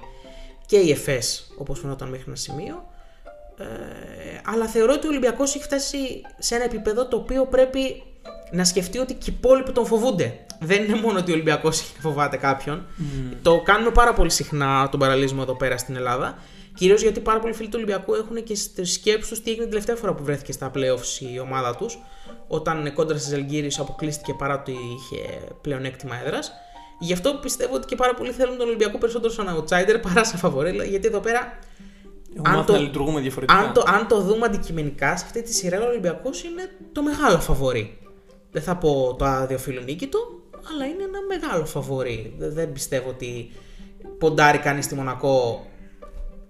και 0.66 0.78
η 0.78 0.92
ΕΦΕΣ, 0.92 1.54
όπως 1.58 1.80
φαινόταν 1.80 2.10
μέχρι 2.10 2.26
ένα 2.28 2.36
σημείο. 2.36 2.84
Ε, 3.58 3.66
αλλά 4.46 4.68
θεωρώ 4.68 4.94
ότι 4.94 5.06
ο 5.06 5.10
Ολυμπιακός 5.10 5.56
έχει 5.56 5.64
φτάσει 5.64 5.98
σε 6.38 6.56
ένα 6.56 6.64
επίπεδο 6.64 7.08
το 7.08 7.18
οποίο 7.18 7.46
πρέπει 7.46 8.04
να 8.52 8.64
σκεφτεί 8.64 8.98
ότι 8.98 9.14
και 9.14 9.30
οι 9.32 9.34
υπόλοιποι 9.38 9.72
τον 9.72 9.86
φοβούνται. 9.86 10.46
Δεν 10.60 10.84
είναι 10.84 10.96
μόνο 10.96 11.20
ότι 11.20 11.32
ο 11.32 11.34
Ολυμπιακός 11.34 11.82
φοβάται 12.00 12.38
κάποιον. 12.38 12.86
Mm. 13.00 13.36
Το 13.42 13.62
κάνουμε 13.62 13.92
πάρα 13.92 14.14
πολύ 14.14 14.30
συχνά 14.30 14.90
τον 14.90 15.00
παραλυσμό 15.00 15.40
εδώ 15.42 15.56
πέρα 15.56 15.78
στην 15.78 15.96
Ελλάδα. 15.96 16.38
Κυρίως 16.76 17.02
γιατί 17.02 17.20
πάρα 17.20 17.40
πολλοί 17.40 17.54
φίλοι 17.54 17.68
του 17.68 17.74
Ολυμπιακού 17.76 18.14
έχουν 18.14 18.44
και 18.44 18.56
στις 18.56 18.94
σκέψεις 18.94 19.28
τους 19.28 19.42
τι 19.42 19.50
έγινε 19.50 19.64
την 19.64 19.72
τελευταία 19.72 19.96
φορά 19.96 20.14
που 20.14 20.24
βρέθηκε 20.24 20.52
στα 20.52 20.72
playoffs 20.76 21.34
η 21.34 21.40
ομάδα 21.40 21.76
τους 21.76 22.00
όταν 22.52 22.94
κόντρα 22.94 23.18
στις 23.18 23.30
Ζελγίρι 23.30 23.72
αποκλείστηκε 23.78 24.34
παρά 24.34 24.60
ότι 24.60 24.72
είχε 24.72 25.40
πλεονέκτημα 25.62 26.22
έδρας. 26.26 26.52
Γι' 27.00 27.14
αυτό 27.14 27.34
πιστεύω 27.34 27.76
ότι 27.76 27.86
και 27.86 27.96
πάρα 27.96 28.14
πολλοί 28.14 28.32
θέλουν 28.32 28.58
τον 28.58 28.68
Ολυμπιακό 28.68 28.98
περισσότερο 28.98 29.34
σαν 29.34 29.58
outsider 29.58 30.02
παρά 30.02 30.24
σαν 30.24 30.40
φαβορή, 30.40 30.88
γιατί 30.90 31.08
εδώ 31.08 31.20
πέρα. 31.20 31.60
Αν 32.42 32.66
το, 32.66 32.76
λειτουργούμε 32.76 33.20
διαφορετικά. 33.20 33.60
Αν 33.60 33.74
το, 33.74 33.84
αν 33.88 34.08
το 34.08 34.22
δούμε 34.22 34.46
αντικειμενικά, 34.46 35.18
σε 35.18 35.26
αυτή 35.26 35.42
τη 35.42 35.54
σειρά 35.54 35.82
ο 35.82 35.88
Ολυμπιακός 35.88 36.44
είναι 36.44 36.70
το 36.92 37.04
μεγάλο 37.04 37.40
φαβορή. 37.40 37.98
Δεν 38.52 38.62
θα 38.62 38.76
πω 38.76 39.16
το 39.20 39.26
του, 40.10 40.44
αλλά 40.72 40.86
είναι 40.86 41.04
ένα 41.04 41.20
μεγάλο 41.28 41.66
φαβορή. 41.66 42.34
Δεν 42.38 42.72
πιστεύω 42.72 43.10
ότι 43.10 43.52
ποντάρει 44.18 44.58
κανείς 44.58 44.86
στη 44.86 44.96
Μονακό 44.96 45.66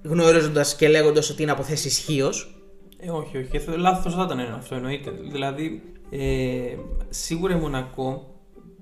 γνωρίζοντας 0.03 0.75
και 0.75 0.87
λέγοντας 0.87 1.29
ότι 1.29 1.41
είναι 1.41 1.51
από 1.51 1.63
θέση 1.63 1.87
ισχύως. 1.87 2.60
Ε, 3.03 3.09
όχι, 3.09 3.37
όχι. 3.37 3.77
Λάθος 3.77 4.15
θα 4.15 4.23
ήταν 4.23 4.39
αυτό, 4.39 4.75
εννοείται. 4.75 5.11
Δηλαδή, 5.11 5.81
ε, 6.09 6.75
σίγουρα 7.09 7.55
η 7.55 7.59
Μονακό 7.59 8.25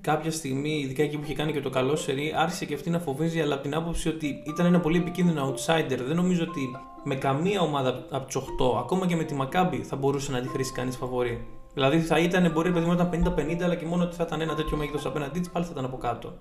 κάποια 0.00 0.30
στιγμή, 0.30 0.80
ειδικά 0.84 1.02
εκεί 1.02 1.16
που 1.16 1.24
είχε 1.24 1.34
κάνει 1.34 1.52
και 1.52 1.60
το 1.60 1.70
καλό 1.70 1.96
σερί, 1.96 2.32
άρχισε 2.36 2.64
και 2.64 2.74
αυτή 2.74 2.90
να 2.90 2.98
φοβίζει, 2.98 3.40
αλλά 3.40 3.54
από 3.54 3.62
την 3.62 3.74
άποψη 3.74 4.08
ότι 4.08 4.42
ήταν 4.46 4.66
ένα 4.66 4.80
πολύ 4.80 4.98
επικίνδυνο 4.98 5.54
outsider. 5.54 5.98
Δεν 6.06 6.16
νομίζω 6.16 6.46
ότι 6.48 6.60
με 7.04 7.14
καμία 7.14 7.60
ομάδα 7.60 8.06
από 8.10 8.26
του 8.26 8.42
8, 8.76 8.78
ακόμα 8.78 9.06
και 9.06 9.16
με 9.16 9.24
τη 9.24 9.34
Μακάμπη, 9.34 9.82
θα 9.82 9.96
μπορούσε 9.96 10.32
να 10.32 10.40
τη 10.40 10.48
χρήσει 10.48 10.72
κανείς 10.72 10.96
φαβορή. 10.96 11.46
Δηλαδή 11.74 12.00
θα 12.00 12.18
ήταν, 12.18 12.50
μπορεί 12.52 12.70
να 12.70 12.92
ήταν 12.92 13.34
50-50, 13.36 13.62
αλλά 13.62 13.74
και 13.74 13.86
μόνο 13.86 14.02
ότι 14.02 14.16
θα 14.16 14.24
ήταν 14.26 14.40
ένα 14.40 14.54
τέτοιο 14.54 14.76
μέγεθος 14.76 15.06
απέναντί 15.06 15.38
της, 15.38 15.50
πάλι 15.50 15.64
θα 15.64 15.70
ήταν 15.72 15.84
από 15.84 15.96
κάτω. 15.96 16.32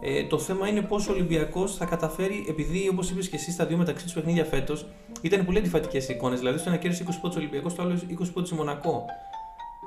Ε, 0.00 0.24
το 0.24 0.38
θέμα 0.38 0.68
είναι 0.68 0.82
πώς 0.82 1.08
ο 1.08 1.12
Ολυμπιακός 1.12 1.76
θα 1.76 1.84
καταφέρει, 1.84 2.44
επειδή 2.48 2.88
όπως 2.88 3.10
είπες 3.10 3.28
και 3.28 3.36
εσύ, 3.36 3.50
στα 3.50 3.66
δύο 3.66 3.76
μεταξύ 3.76 4.04
τους 4.04 4.14
παιχνίδια 4.14 4.44
φέτος 4.44 4.86
ήταν 5.20 5.44
πολύ 5.44 5.58
αντιφατικές 5.58 6.08
εικόνες. 6.08 6.38
Δηλαδή, 6.38 6.58
στο 6.58 6.68
ένα 6.68 6.78
κέρδισε 6.78 7.02
20 7.02 7.20
πόντους 7.20 7.36
Ολυμπιακός, 7.36 7.72
στο 7.72 7.82
άλλο 7.82 7.98
20 8.08 8.32
πόντους 8.32 8.52
Μονακό. 8.52 9.04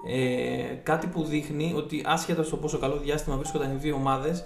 Ε, 0.07 0.73
κάτι 0.83 1.07
που 1.07 1.23
δείχνει 1.23 1.73
ότι 1.75 2.01
άσχετα 2.05 2.43
στο 2.43 2.57
πόσο 2.57 2.77
καλό 2.77 2.97
διάστημα 2.97 3.35
βρίσκονταν 3.38 3.71
οι 3.71 3.75
δύο 3.75 3.95
ομάδες, 3.95 4.45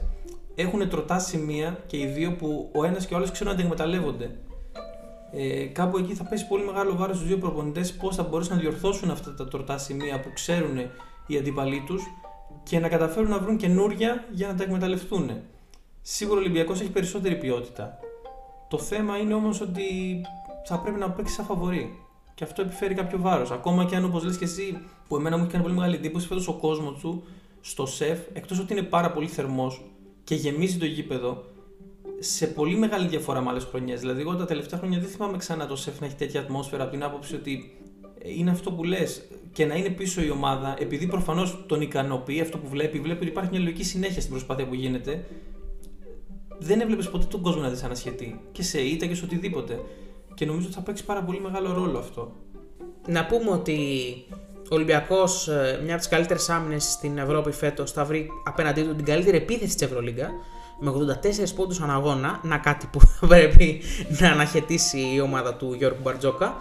έχουν 0.56 0.90
τροτά 0.90 1.20
σημεία 1.20 1.84
και 1.88 1.98
οι 1.98 2.06
δύο 2.06 2.36
που 2.36 2.70
ο 2.74 2.86
ένας 2.86 3.06
και 3.06 3.14
ο 3.14 3.18
άλλος 3.18 3.32
ξέρουν 3.32 3.52
να 3.52 3.60
τα 3.60 3.64
εκμεταλλεύονται. 3.64 4.32
Ε, 5.32 5.66
κάπου 5.66 5.98
εκεί 5.98 6.14
θα 6.14 6.24
πέσει 6.24 6.48
πολύ 6.48 6.64
μεγάλο 6.64 6.96
βάρος 6.96 7.16
στους 7.16 7.28
δύο 7.28 7.38
προπονητές 7.38 7.94
πώς 7.94 8.16
θα 8.16 8.24
μπορέσουν 8.24 8.56
να 8.56 8.62
διορθώσουν 8.62 9.12
αυτά 9.12 9.34
τα 9.34 9.48
τροτά 9.48 9.78
σημεία 9.78 10.20
που 10.20 10.30
ξέρουν 10.34 10.78
οι 11.28 11.38
αντίπαλοι 11.38 11.84
τους 11.86 12.04
και 12.68 12.80
να 12.80 12.88
καταφέρουν 12.88 13.30
να 13.30 13.40
βρουν 13.40 13.58
καινούρια 13.58 14.26
για 14.32 14.48
να 14.48 14.56
τα 14.56 14.64
εκμεταλλευτούν. 14.64 15.32
Σίγουρα 16.02 16.38
ο 16.38 16.42
Ολυμπιακός 16.42 16.82
έχει 16.82 16.90
περισσότερη 16.90 17.36
ποιότητα. 17.36 18.00
Το 18.70 18.78
θέμα 18.78 19.18
είναι 19.18 19.34
όμως 19.34 19.62
ότι 19.62 19.84
θα 20.66 20.80
πρέπει 20.80 21.00
να 21.00 21.12
παίξει 21.12 21.34
σαν 21.34 21.46
φαβορή. 21.46 22.00
Και 22.36 22.44
αυτό 22.44 22.62
επιφέρει 22.62 22.94
κάποιο 22.94 23.20
βάρος. 23.20 23.52
Ακόμα 23.52 23.86
και 23.86 23.96
αν 23.96 24.06
όπως 24.06 24.24
λες 24.24 24.38
και 24.38 24.44
εσύ, 24.44 24.80
που 25.08 25.16
εμένα 25.16 25.38
μου 25.38 25.44
έχει 25.44 25.52
κάνει 25.52 25.64
πολύ 25.64 25.76
μεγάλη 25.76 25.96
εντύπωση, 25.96 26.28
φέτος 26.28 26.48
ο 26.48 26.54
κόσμος 26.54 27.00
του 27.00 27.24
στο 27.62 27.86
σεφ, 27.86 28.20
εκτός 28.34 28.60
ότι 28.60 28.74
είναι 28.74 28.84
πάρα 28.84 29.12
πολύ 29.12 29.28
θερμός 29.28 29.86
και 30.24 30.36
γεμίζει 30.36 30.78
το 30.78 30.86
γήπεδο, 30.86 31.44
σε 32.20 32.48
πολύ 32.48 32.78
μεγάλη 32.78 33.08
διαφορά 33.08 33.42
με 33.42 33.50
άλλες 33.50 33.64
χρονιές. 33.64 34.00
Δηλαδή, 34.00 34.22
εγώ 34.22 34.36
τα 34.36 34.46
τελευταία 34.46 34.80
χρόνια 34.80 35.00
δεν 35.00 35.10
θυμάμαι 35.10 35.38
ξανά 35.38 35.68
το 35.68 35.76
σεφ 35.76 36.00
να 36.00 36.06
έχει 36.06 36.16
τέτοια 36.16 36.40
ατμόσφαιρα 36.40 36.84
από 36.84 36.92
την 36.92 37.04
άποψη 37.04 37.36
ότι 37.36 37.78
είναι 38.24 38.52
αυτό 38.52 38.72
που 38.72 38.84
λες. 38.84 39.22
Και 39.52 39.66
να 39.66 39.76
είναι 39.76 39.90
πίσω 39.90 40.22
η 40.22 40.30
ομάδα, 40.30 40.76
επειδή 40.80 41.08
προφανώς 41.08 41.64
τον 41.68 41.82
ικανοποιεί 41.82 42.42
αυτό 42.42 42.58
που 42.58 42.68
βλέπει, 42.68 43.00
βλέπει 43.00 43.20
ότι 43.20 43.28
υπάρχει 43.28 43.50
μια 43.52 43.60
λογική 43.60 43.84
συνέχεια 43.84 44.20
στην 44.20 44.32
προσπάθεια 44.32 44.68
που 44.68 44.74
γίνεται. 44.74 45.26
Δεν 46.60 46.80
έβλεπες 46.80 47.10
ποτέ 47.10 47.26
τον 47.26 47.42
κόσμο 47.42 47.62
να 47.62 47.70
δυσανασχετεί. 47.70 48.40
Και 48.52 48.64
σε 48.64 48.82
ήττα 48.82 49.06
και 49.06 49.16
σε 49.16 49.24
οτιδήποτε. 49.24 49.80
Και 50.34 50.46
νομίζω 50.46 50.66
ότι 50.66 50.76
θα 50.76 50.82
παίξει 50.82 51.06
πάρα 51.06 51.24
πολύ 51.24 51.40
μεγάλο 51.40 51.74
ρόλο 51.74 51.98
αυτό. 51.98 52.32
Να 53.08 53.26
πούμε 53.26 53.50
ότι 53.50 53.78
ο 54.70 54.76
Ολυμπιακός, 54.76 55.48
ε, 55.48 55.80
μια 55.84 55.92
από 55.92 56.02
τις 56.02 56.08
καλύτερες 56.08 56.50
άμυνες 56.50 56.84
στην 56.84 57.18
Ευρώπη 57.18 57.52
φέτος, 57.52 57.92
θα 57.92 58.06
βρει 58.06 58.30
απέναντί 58.46 58.84
του 58.84 58.96
την 58.96 59.06
καλύτερη 59.06 59.38
επίθεση 59.38 59.76
της 59.76 59.88
Ευρωλίγκα 59.88 60.30
με 60.80 60.90
84 60.90 61.54
πόντους 61.56 61.82
ανά 61.82 61.94
αγώνα. 61.94 62.40
Να 62.44 62.58
κάτι 62.58 62.90
που 62.92 63.00
θα 63.00 63.28
πρέπει 63.36 63.82
να 64.20 64.32
αναχαιτήσει 64.32 65.12
η 65.14 65.20
ομάδα 65.20 65.56
του 65.56 65.74
Γιώργου 65.74 66.00
Μπαρτζόκα. 66.02 66.56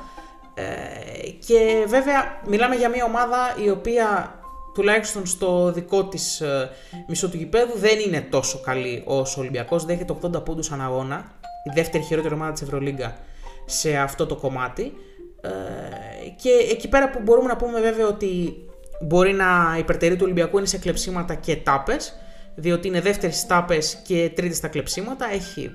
Ε, 0.59 1.31
και 1.47 1.85
βέβαια 1.87 2.41
μιλάμε 2.47 2.75
για 2.75 2.89
μια 2.89 3.05
ομάδα 3.05 3.57
η 3.65 3.71
οποία 3.71 4.35
τουλάχιστον 4.75 5.27
στο 5.27 5.73
δικό 5.73 6.05
της 6.05 6.41
ε, 6.41 6.71
μισό 7.09 7.29
του 7.29 7.37
γηπέδου 7.37 7.79
δεν 7.79 7.99
είναι 7.99 8.21
τόσο 8.21 8.61
καλή 8.61 9.03
όσο 9.07 9.35
ο 9.39 9.41
Ολυμπιακός. 9.41 9.85
Δέχεται 9.85 10.17
80 10.23 10.45
πόντους 10.45 10.71
ανά 10.71 10.85
αγώνα. 10.85 11.25
Η 11.65 11.71
δεύτερη 11.75 12.05
χειρότερη 12.05 12.35
ομάδα 12.35 12.53
της 12.53 12.63
Ευρωλίγκα 12.63 13.17
σε 13.65 13.97
αυτό 13.97 14.27
το 14.27 14.37
κομμάτι. 14.37 14.93
Ε, 15.41 16.29
και 16.43 16.51
εκεί 16.71 16.89
πέρα 16.89 17.11
που 17.11 17.21
μπορούμε 17.23 17.49
να 17.49 17.57
πούμε 17.57 17.81
βέβαια 17.81 18.07
ότι 18.07 18.55
μπορεί 19.01 19.33
να 19.33 19.77
υπερτερεί 19.79 20.15
του 20.15 20.23
Ολυμπιακού 20.25 20.59
είναι 20.59 20.67
σε 20.67 20.79
κλεψίματα 20.79 21.35
και 21.35 21.57
τάπες, 21.57 22.17
διότι 22.55 22.89
είναι 22.89 23.01
δεύτερη 23.01 23.37
στις 23.37 23.47
τάπες 23.47 24.03
και 24.07 24.31
τρίτη 24.35 24.57
στα 24.57 24.69
κλεψίματα. 24.69 25.33
Έχει 25.33 25.71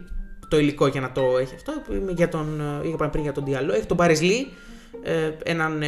το 0.49 0.59
υλικό 0.59 0.87
για 0.87 1.01
να 1.01 1.11
το 1.11 1.37
έχει 1.37 1.55
αυτό. 1.55 1.73
Για 2.15 2.29
τον, 2.29 2.61
είπαμε 2.83 3.09
πριν 3.09 3.23
για 3.23 3.31
τον 3.31 3.45
Διαλό. 3.45 3.73
Έχει 3.73 3.85
τον 3.85 3.97
Παρισλή, 3.97 4.47
ε, 4.47 4.70
έναν 5.43 5.81
ε, 5.81 5.87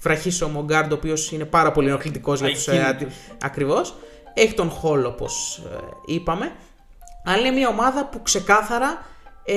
βραχίσωμο 0.00 0.64
γκάρντ 0.64 0.92
ο 0.92 0.94
οποίος 0.94 1.32
είναι 1.32 1.44
πάρα 1.44 1.72
πολύ 1.72 1.88
ενοχλητικός 1.88 2.40
για 2.40 2.50
τους. 2.50 2.66
Ε, 2.66 3.08
Ακριβώς. 3.42 3.94
Έχει 4.34 4.54
τον 4.54 4.68
Χολ 4.70 5.04
όπως 5.04 5.62
ε, 5.72 5.78
είπαμε. 6.06 6.52
Αλλά 7.24 7.46
είναι 7.46 7.56
μια 7.56 7.68
ομάδα 7.68 8.06
που 8.06 8.22
ξεκάθαρα 8.22 9.06
ε, 9.44 9.54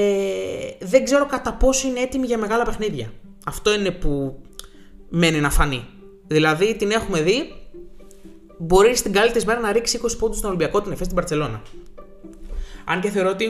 δεν 0.79 1.03
ξέρω 1.03 1.25
κατά 1.25 1.53
πόσο 1.53 1.87
είναι 1.87 1.99
έτοιμη 1.99 2.25
για 2.25 2.37
μεγάλα 2.37 2.63
παιχνίδια. 2.63 3.11
Αυτό 3.45 3.73
είναι 3.73 3.91
που 3.91 4.41
μένει 5.09 5.39
να 5.39 5.49
φανεί. 5.49 5.85
Δηλαδή 6.27 6.75
την 6.75 6.91
έχουμε 6.91 7.21
δει, 7.21 7.53
μπορεί 8.57 8.95
στην 8.95 9.13
καλύτερη 9.13 9.45
μέρα 9.45 9.59
να 9.59 9.71
ρίξει 9.71 9.99
20 10.03 10.09
πόντους 10.19 10.37
στον 10.37 10.49
Ολυμπιακό, 10.49 10.81
την 10.81 10.91
Εφές 10.91 11.05
στην 11.05 11.17
Παρσελώνα. 11.17 11.61
Αν 12.85 13.01
και 13.01 13.09
θεωρώ 13.09 13.29
ότι 13.29 13.43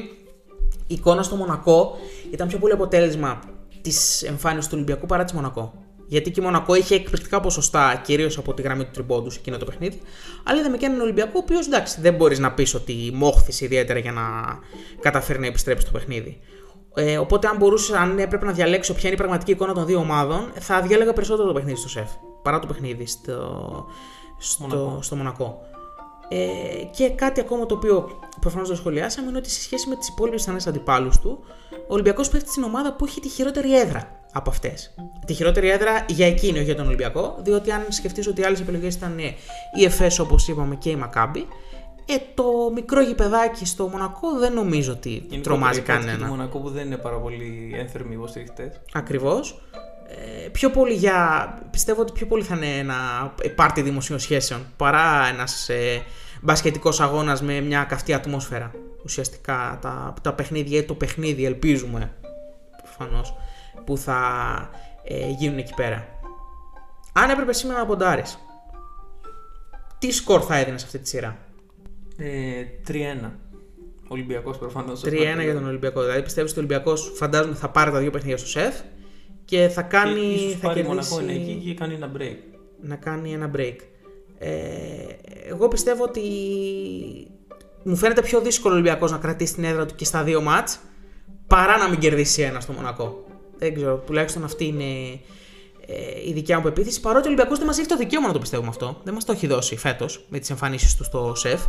η 0.87 0.93
εικόνα 0.93 1.23
στο 1.23 1.35
Μονακό 1.35 1.97
ήταν 2.31 2.47
πιο 2.47 2.57
πολύ 2.57 2.73
αποτέλεσμα 2.73 3.39
της 3.87 4.23
εμφάνισης 4.23 4.65
του 4.69 4.73
Ολυμπιακού 4.75 5.05
παρά 5.05 5.23
της 5.23 5.33
Μονακό. 5.33 5.73
Γιατί 6.07 6.31
και 6.31 6.41
η 6.41 6.43
Μονακό 6.43 6.75
είχε 6.75 6.95
εκπληκτικά 6.95 7.39
ποσοστά, 7.39 8.01
κυρίως 8.05 8.37
από 8.37 8.53
τη 8.53 8.61
γραμμή 8.61 8.83
του 8.83 8.91
τριμπόντου 8.93 9.29
σε 9.29 9.39
εκείνο 9.39 9.57
το 9.57 9.65
παιχνίδι. 9.65 10.01
Αλλά 10.43 10.59
είδαμε 10.59 10.77
και 10.77 10.85
έναν 10.85 10.99
Ολυμπιακό, 10.99 11.31
ο 11.35 11.37
οποίος 11.37 11.65
εντάξει, 11.65 12.01
δεν 12.01 12.13
μπορείς 12.13 12.39
να 12.39 12.51
πεις 12.51 12.73
ότι 12.73 13.11
μόχθησε 13.13 13.65
ιδιαίτερα 13.65 13.99
για 13.99 14.11
να 14.11 14.23
καταφέρει 14.99 15.39
να 15.39 15.45
επιστρέψει 15.45 15.85
το 15.85 15.91
παιχνίδι. 15.91 16.39
Ε, 16.93 17.17
οπότε, 17.17 17.47
αν 17.47 17.57
μπορούσες, 17.57 17.95
αν 17.95 18.19
έπρεπε 18.19 18.45
να 18.45 18.51
διαλέξω 18.51 18.93
ποια 18.93 19.03
είναι 19.05 19.13
η 19.13 19.17
πραγματική 19.17 19.51
εικόνα 19.51 19.73
των 19.73 19.85
δύο 19.85 19.99
ομάδων, 19.99 20.51
θα 20.59 20.81
διάλεγα 20.81 21.13
περισσότερο 21.13 21.47
το 21.47 21.53
παιχνίδι 21.53 21.77
στο 21.77 21.89
σεφ 21.89 22.09
παρά 22.41 22.59
το 22.59 22.67
παιχνίδι 22.67 23.05
στο, 23.05 23.85
στο, 24.37 24.67
Μονακό. 24.67 25.01
στο 25.01 25.15
Μονακό. 25.15 25.59
Ε, 26.29 26.83
και 26.83 27.09
κάτι 27.09 27.39
ακόμα 27.39 27.65
το 27.65 27.75
οποίο 27.75 28.19
προφανώς 28.39 28.67
δεν 28.67 28.77
σχολιάσαμε 28.77 29.29
είναι 29.29 29.37
ότι 29.37 29.49
σε 29.49 29.61
σχέση 29.61 29.89
με 29.89 29.95
τις 29.95 30.07
υπόλοιπες 30.07 30.41
πιθανέ 30.43 30.61
αντιπάλους 30.67 31.19
του, 31.19 31.39
ο 31.71 31.93
Ολυμπιακός 31.93 32.29
πέφτει 32.29 32.49
στην 32.49 32.63
ομάδα 32.63 32.93
που 32.93 33.05
έχει 33.05 33.19
τη 33.19 33.29
χειρότερη 33.29 33.79
έδρα 33.79 34.21
από 34.33 34.49
αυτές. 34.49 34.93
Τη 35.25 35.33
χειρότερη 35.33 35.69
έδρα 35.69 36.05
για 36.07 36.27
εκείνο, 36.27 36.55
όχι 36.55 36.63
για 36.63 36.75
τον 36.75 36.85
Ολυμπιακό, 36.87 37.35
διότι 37.39 37.71
αν 37.71 37.85
σκεφτείς 37.89 38.27
ότι 38.27 38.43
άλλες 38.43 38.59
επιλογές 38.59 38.95
ήταν 38.95 39.17
η 39.77 39.83
ΕΦΕΣ 39.83 40.19
όπως 40.19 40.47
είπαμε 40.47 40.75
και 40.75 40.89
η 40.89 40.95
Μακάμπη, 40.95 41.47
ε, 42.09 42.15
το 42.33 42.43
μικρό 42.73 43.01
γηπεδάκι 43.01 43.65
στο 43.65 43.87
Μονακό 43.87 44.39
δεν 44.39 44.53
νομίζω 44.53 44.91
ότι 44.91 45.27
είναι 45.29 45.41
τρομάζει 45.41 45.81
κανένα. 45.81 46.17
Το 46.17 46.25
Μονακό 46.25 46.59
που 46.59 46.69
δεν 46.69 46.85
είναι 46.85 46.97
πάρα 46.97 47.17
πολύ 47.17 47.71
ένθερμοι 47.75 48.13
υποστηριχτέ. 48.13 48.81
Ακριβώς. 48.93 49.61
Ε, 50.09 50.47
πιο 50.49 50.69
πολύ 50.69 50.93
για. 50.93 51.47
Πιστεύω 51.71 52.01
ότι 52.01 52.11
πιο 52.11 52.25
πολύ 52.25 52.43
θα 52.43 52.55
είναι 52.55 52.77
ένα 52.77 52.95
πάρτι 53.55 53.81
δημοσίων 53.81 54.19
σχέσεων 54.19 54.65
παρά 54.77 55.27
ένας 55.33 55.69
ε, 55.69 56.03
μπασκετικός 56.41 56.99
αγώνας 56.99 57.41
με 57.41 57.61
μια 57.61 57.83
καυτή 57.83 58.13
ατμόσφαιρα. 58.13 58.71
Ουσιαστικά 59.03 59.77
τα, 59.81 60.13
τα 60.21 60.33
παιχνίδια 60.33 60.77
ή 60.77 60.83
το 60.83 60.93
παιχνίδι, 60.93 61.45
ελπίζουμε 61.45 62.13
προφανώς, 62.83 63.35
που 63.85 63.97
θα 63.97 64.19
ε, 65.03 65.29
γίνουν 65.29 65.57
εκεί 65.57 65.73
πέρα. 65.73 66.07
Αν 67.13 67.29
έπρεπε 67.29 67.53
σήμερα 67.53 67.79
να 67.79 67.85
ποντάρεις, 67.85 68.37
τι 69.97 70.11
σκορ 70.11 70.43
θα 70.47 70.57
έδινες 70.57 70.79
σε 70.79 70.85
αυτή 70.85 70.99
τη 70.99 71.07
σειρά; 71.07 71.37
Ε, 72.17 72.63
3-1. 72.87 73.31
Ολυμπιακός 74.07 74.57
προφανώς. 74.57 75.01
3-1 75.05 75.09
για 75.43 75.53
τον 75.53 75.67
Ολυμπιακό. 75.67 76.01
Δηλαδή 76.01 76.23
πιστεύεις 76.23 76.51
ότι 76.51 76.59
ο 76.59 76.63
Ολυμπιακός 76.63 77.11
φαντάζομαι 77.15 77.55
θα 77.55 77.69
πάρει 77.69 77.91
τα 77.91 77.99
δύο 77.99 78.11
παιχνίδια 78.11 78.37
στο 78.37 78.47
σεφ; 78.47 78.75
Και 79.47 79.67
θα 79.67 79.81
κάνει. 79.81 80.19
Και 80.19 80.33
ίσως 80.33 80.51
θα 80.51 80.67
πάρει 80.67 80.81
κερδίσει... 80.81 81.13
Μονακό 81.13 81.21
είναι 81.21 81.41
εκεί 81.41 81.61
και 81.65 81.73
κάνει 81.73 81.93
ένα 81.93 82.11
break. 82.17 82.37
Να 82.81 82.95
κάνει 82.95 83.33
ένα 83.33 83.51
break. 83.55 83.75
Ε, 84.37 84.51
εγώ 85.49 85.67
πιστεύω 85.67 86.03
ότι 86.03 86.21
μου 87.83 87.95
φαίνεται 87.95 88.21
πιο 88.21 88.41
δύσκολο 88.41 88.73
ο 88.73 88.77
Ολυμπιακός 88.77 89.11
να 89.11 89.17
κρατήσει 89.17 89.53
την 89.53 89.63
έδρα 89.63 89.85
του 89.85 89.95
και 89.95 90.05
στα 90.05 90.23
δύο 90.23 90.41
μάτς 90.41 90.79
παρά 91.47 91.77
να 91.77 91.89
μην 91.89 91.99
κερδίσει 91.99 92.41
ένα 92.41 92.59
στο 92.59 92.73
Μονακό. 92.73 93.25
Δεν 93.57 93.73
ξέρω, 93.73 94.03
τουλάχιστον 94.05 94.43
αυτή 94.43 94.65
είναι 94.65 95.19
ε, 95.85 96.27
η 96.27 96.33
δικιά 96.33 96.57
μου 96.57 96.63
πεποίθηση. 96.63 97.01
Παρότι 97.01 97.25
ο 97.25 97.27
Ολυμπιακός 97.27 97.57
δεν 97.57 97.67
μας 97.67 97.77
έχει 97.77 97.87
το 97.87 97.97
δικαίωμα 97.97 98.27
να 98.27 98.33
το 98.33 98.39
πιστεύουμε 98.39 98.69
αυτό. 98.69 98.97
Δεν 99.03 99.13
μας 99.13 99.25
το 99.25 99.31
έχει 99.31 99.47
δώσει 99.47 99.77
φέτος 99.77 100.25
με 100.29 100.39
τις 100.39 100.49
εμφανίσεις 100.49 100.95
του 100.95 101.03
στο 101.03 101.33
σεφ. 101.35 101.61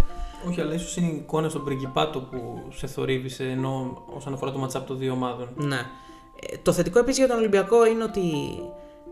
Όχι, 0.49 0.61
αλλά 0.61 0.75
ίσως 0.75 0.97
είναι 0.97 1.07
η 1.07 1.17
εικόνα 1.17 1.49
στον 1.49 1.65
πριγκιπάτο 1.65 2.21
που 2.21 2.63
σε 2.75 2.87
θορύβησε 2.87 3.45
ενώ 3.45 4.03
όσον 4.17 4.33
αφορά 4.33 4.53
το 4.53 4.59
ματσάπ 4.59 4.87
των 4.87 4.99
δύο 4.99 5.13
ομάδων. 5.13 5.49
Ναι. 5.57 5.81
Ε, 6.41 6.57
το 6.63 6.73
θετικό 6.73 6.99
επίσης 6.99 7.19
για 7.19 7.29
τον 7.29 7.37
Ολυμπιακό 7.37 7.87
είναι 7.87 8.03
ότι 8.03 8.23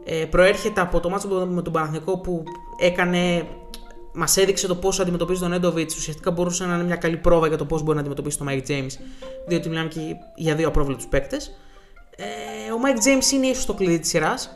ε, 0.05 0.25
προέρχεται 0.25 0.81
από 0.81 1.01
το 1.01 1.09
μάτσο 1.09 1.29
με 1.29 1.63
τον 1.63 1.73
Παναθηνικό 1.73 2.19
που 2.19 2.43
έκανε. 2.79 3.47
Μας 4.19 4.37
έδειξε 4.37 4.67
το 4.67 4.75
πώς 4.75 5.01
αντιμετωπίζει 5.01 5.41
τον 5.41 5.53
Έντοβιτς. 5.53 5.97
Ουσιαστικά 5.97 6.31
μπορούσε 6.31 6.67
να 6.67 6.75
είναι 6.75 6.85
μια 6.85 6.97
καλή 6.97 7.17
πρόβα 7.17 7.47
για 7.47 7.57
το 7.57 7.65
πώς 7.65 7.83
μπορεί 7.83 7.95
να 7.95 8.01
αντιμετωπίσει 8.01 8.39
τον 8.39 8.47
Mike 8.51 8.71
James, 8.71 8.93
διότι 9.47 9.69
μιλάμε 9.69 9.89
και 9.89 10.01
για 10.35 10.55
δύο 10.55 10.69
απρόβλεπτους 10.69 11.07
παίκτες. 11.07 11.57
Ε, 12.17 12.25
ο 12.73 12.77
Mike 12.85 12.99
James 12.99 13.33
είναι 13.33 13.47
ίσως 13.47 13.67
το 13.67 13.75
κλειδί 13.75 13.99
της 13.99 14.09
σειράς 14.09 14.51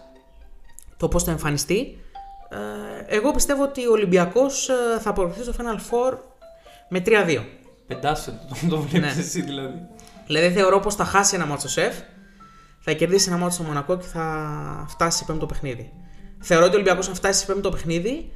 το 0.97 1.09
πώς 1.09 1.25
θα 1.25 1.31
εμφανιστεί. 1.31 1.99
Ε, 2.49 3.17
εγώ 3.17 3.31
πιστεύω 3.31 3.63
ότι 3.63 3.87
ο 3.87 3.93
Ολυμπιακός 3.93 4.69
ε, 4.69 4.75
θα 5.01 5.11
απορροφηθεί 5.11 5.43
στο 5.43 5.53
Final 5.59 5.77
Four 5.77 6.19
με 6.89 7.03
3-2. 7.07 7.45
Πεντάσε 7.87 8.41
το, 8.49 8.69
το 8.69 8.81
βλέπεις 8.81 9.17
ναι. 9.17 9.23
εσύ 9.23 9.43
δηλαδή. 9.43 9.87
Δηλαδή 10.27 10.55
θεωρώ 10.55 10.81
πως 10.81 10.95
θα 10.95 11.05
χάσει 11.05 11.35
ένα 11.35 11.47
μάτσο 11.47 11.69
σεφ, 11.69 11.95
θα 12.91 12.97
κερδίσει 12.97 13.29
ένα 13.29 13.39
μάτσο 13.39 13.57
στο 13.57 13.65
Μονακό 13.65 13.97
και 13.97 14.07
θα 14.07 14.87
φτάσει 14.89 15.19
σε 15.19 15.25
πέμπτο 15.25 15.47
παιχνίδι. 15.47 15.93
Θεωρώ 16.39 16.65
ότι 16.65 16.73
ο 16.73 16.75
Ολυμπιακός, 16.75 17.09
αν 17.09 17.15
φτάσει 17.15 17.41
σε 17.41 17.47
πέμπτο 17.47 17.69
παιχνίδι, 17.69 18.33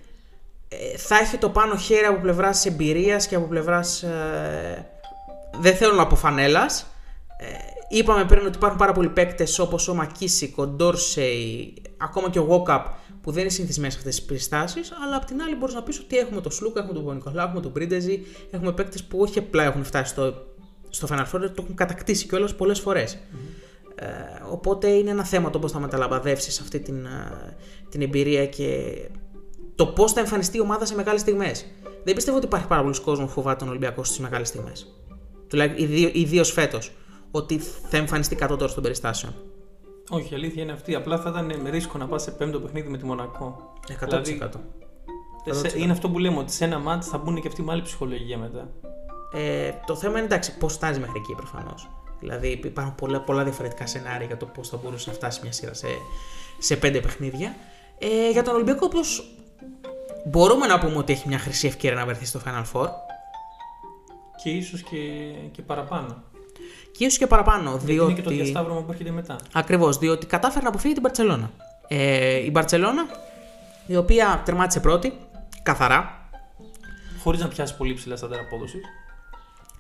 ε, 0.69 0.97
θα 0.97 1.19
έχει 1.19 1.37
το 1.37 1.49
πάνω 1.49 1.77
χέρι 1.77 2.05
από 2.05 2.21
πλευράς 2.21 2.67
εμπειρίας 2.67 3.27
και 3.27 3.35
από 3.35 3.47
πλευράς. 3.47 4.03
Ε, 4.03 4.91
δεν 5.61 5.75
θέλω 5.77 5.93
να 5.93 6.07
πω 6.07 6.17
φανέλας. 6.17 6.87
Ε, 7.39 7.47
είπαμε 7.89 8.25
πριν 8.25 8.47
ότι 8.47 8.57
υπάρχουν 8.57 8.79
πάρα 8.79 8.93
πολλοί 8.93 9.09
παίκτες 9.09 9.59
όπως 9.59 9.89
ο 9.89 9.95
Μακίσικ, 9.95 10.59
ο 10.59 10.67
Ντόρσεϊ, 10.67 11.75
ακόμα 11.97 12.31
και 12.31 12.39
ο 12.39 12.65
Walkup 12.67 12.85
που 13.23 13.31
δεν 13.31 13.43
είναι 13.43 13.51
συνηθισμένοι 13.51 13.93
σε 13.93 13.99
αυτές 13.99 14.17
τις 14.17 14.25
περιστάσεις, 14.25 14.93
αλλά 15.05 15.17
απ' 15.17 15.25
την 15.25 15.43
άλλη 15.43 15.55
μπορείς 15.55 15.75
να 15.75 15.83
πεις 15.83 15.99
ότι 15.99 16.17
έχουμε 16.17 16.41
τον 16.41 16.53
Σλούκα, 16.53 16.81
έχουμε 16.81 16.95
τον 16.95 17.05
Πονικολά, 17.05 17.43
έχουμε 17.43 17.61
τον 17.61 17.73
Πρίντεζι, 17.73 18.27
έχουμε 18.51 18.73
παίκτες 18.73 19.05
που 19.05 19.19
όχι 19.19 19.39
απλά 19.39 19.63
έχουν 19.63 19.85
φτάσει 19.85 20.11
στο, 20.11 20.35
στο 20.91 21.09
Final 21.11 21.25
Four, 21.25 21.41
το 21.41 21.63
έχουν 21.63 21.75
κατακτήσει 21.75 22.27
κιόλας 22.27 22.55
πολλές 22.55 22.81
φορές. 22.81 23.17
Mm-hmm. 23.17 23.64
Ε, 23.95 24.07
οπότε 24.51 24.89
είναι 24.89 25.11
ένα 25.11 25.25
θέμα 25.25 25.51
το 25.51 25.59
πώς 25.59 25.73
θα 25.73 25.79
μεταλαμπαδεύσεις 25.79 26.61
αυτή 26.61 26.81
την, 26.81 27.05
ε, 27.05 27.57
την 27.89 28.03
εμπειρία 28.03 28.47
και 28.47 28.95
το 29.75 29.87
πώς 29.87 30.13
θα 30.13 30.21
εμφανιστεί 30.21 30.57
η 30.57 30.61
ομάδα 30.61 30.87
σε 30.87 30.95
μεγάλες 30.95 31.21
στιγμές. 31.21 31.67
Δεν 32.05 32.15
πιστεύω 32.15 32.37
ότι 32.37 32.47
υπάρχει 32.47 32.67
πάρα 32.67 32.83
πολλοί 32.83 33.01
κόσμος 33.01 33.27
που 33.27 33.33
φοβάται 33.33 33.59
τον 33.59 33.69
Ολυμπιακό 33.69 34.05
στις 34.05 34.19
μεγάλες 34.19 34.49
στιγμές. 34.49 34.87
Τουλάχιστον 35.49 35.89
ιδίω 36.13 36.45
φέτος. 36.45 36.93
Ότι 37.31 37.59
θα 37.89 37.97
εμφανιστεί 37.97 38.35
κατώτερο 38.35 38.73
των 38.73 38.83
περιστάσεων. 38.83 39.35
Όχι, 40.11 40.33
η 40.33 40.37
αλήθεια 40.37 40.63
είναι 40.63 40.73
αυτή. 40.73 40.95
Απλά 40.95 41.19
θα 41.19 41.31
ήταν 41.31 41.61
με 41.61 41.71
ρίσκο 41.71 41.99
να 41.99 42.07
πας 42.07 42.23
σε 42.23 42.31
πέμπτο 42.31 42.61
παιχνίδι 42.61 42.89
με 42.89 42.99
τη 42.99 43.05
Μονακό. 43.05 43.73
100%. 44.01 44.61
Δηλαδή, 45.45 45.83
είναι 45.83 45.93
αυτό 45.93 46.11
που 46.11 46.19
λέμε 46.19 46.39
ότι 46.39 46.53
σε 46.53 46.65
ένα 46.65 46.79
μάτι 46.79 47.07
θα 47.07 47.19
μπουν 47.19 47.41
και 47.41 47.49
αυτοί 47.49 47.63
με 47.63 47.73
άλλη 47.73 47.83
ψυχολογία 47.83 48.39
μετά. 48.39 48.71
Ε, 49.33 49.71
το 49.87 49.97
θέμα 49.97 50.17
είναι 50.17 50.27
εντάξει, 50.27 50.59
πώς 50.59 50.73
φτάσει 50.73 51.01
μέχρι 51.01 51.19
εκεί 51.19 51.35
προφανώς. 51.35 51.89
Δηλαδή 52.21 52.61
υπάρχουν 52.65 52.95
πολλά, 52.95 53.21
πολλά 53.21 53.45
διαφορετικά 53.45 53.87
σενάρια 53.87 54.27
για 54.27 54.37
το 54.37 54.47
πώς 54.47 54.69
θα 54.69 54.77
μπορούσε 54.77 55.11
να 55.11 55.17
φτάσει 55.17 55.41
μια 55.43 55.53
σειρά 55.53 55.75
σε, 55.75 55.87
σε 56.59 56.77
πέντε 56.77 57.01
παιχνίδια. 57.01 57.57
Ε, 57.99 58.31
για 58.31 58.43
τον 58.43 58.55
Ολυμπιακό, 58.55 58.87
όπως 58.87 59.35
μπορούμε 60.25 60.67
να 60.67 60.79
πούμε 60.79 60.97
ότι 60.97 61.13
έχει 61.13 61.29
μια 61.29 61.39
χρυσή 61.39 61.67
ευκαιρία 61.67 61.99
να 61.99 62.05
βρεθεί 62.05 62.27
στο 62.27 62.41
Final 62.47 62.65
Four. 62.73 62.89
Και 64.43 64.51
ίσως 64.51 64.83
και, 64.83 64.97
και 65.53 65.63
παραπάνω 65.63 66.23
και 66.97 67.05
ίσως 67.05 67.19
και 67.19 67.27
παραπάνω. 67.27 67.71
Γιατί 67.71 67.85
διότι... 67.85 68.11
είναι 68.11 68.21
και 68.21 68.29
το 68.29 68.31
διασταύρωμα 68.31 68.81
που 68.83 68.91
έρχεται 68.93 69.11
μετά. 69.11 69.37
Ακριβώς, 69.53 69.99
διότι 69.99 70.27
κατάφερε 70.27 70.63
να 70.63 70.69
αποφύγει 70.69 70.95
την 70.95 71.03
Παρσελώνα. 71.03 71.51
Ε, 71.89 72.45
η 72.45 72.51
Μπαρτσελώνα, 72.53 73.07
η 73.87 73.97
οποία 73.97 74.43
τερμάτισε 74.45 74.81
πρώτη, 74.81 75.13
καθαρά, 75.63 76.29
Χωρίς 77.23 77.41
να 77.41 77.49
πιάσει 77.49 77.77
πολύ 77.77 77.95
ψηλά 77.95 78.17
στα 78.17 78.29
απόδοσης. 78.47 78.81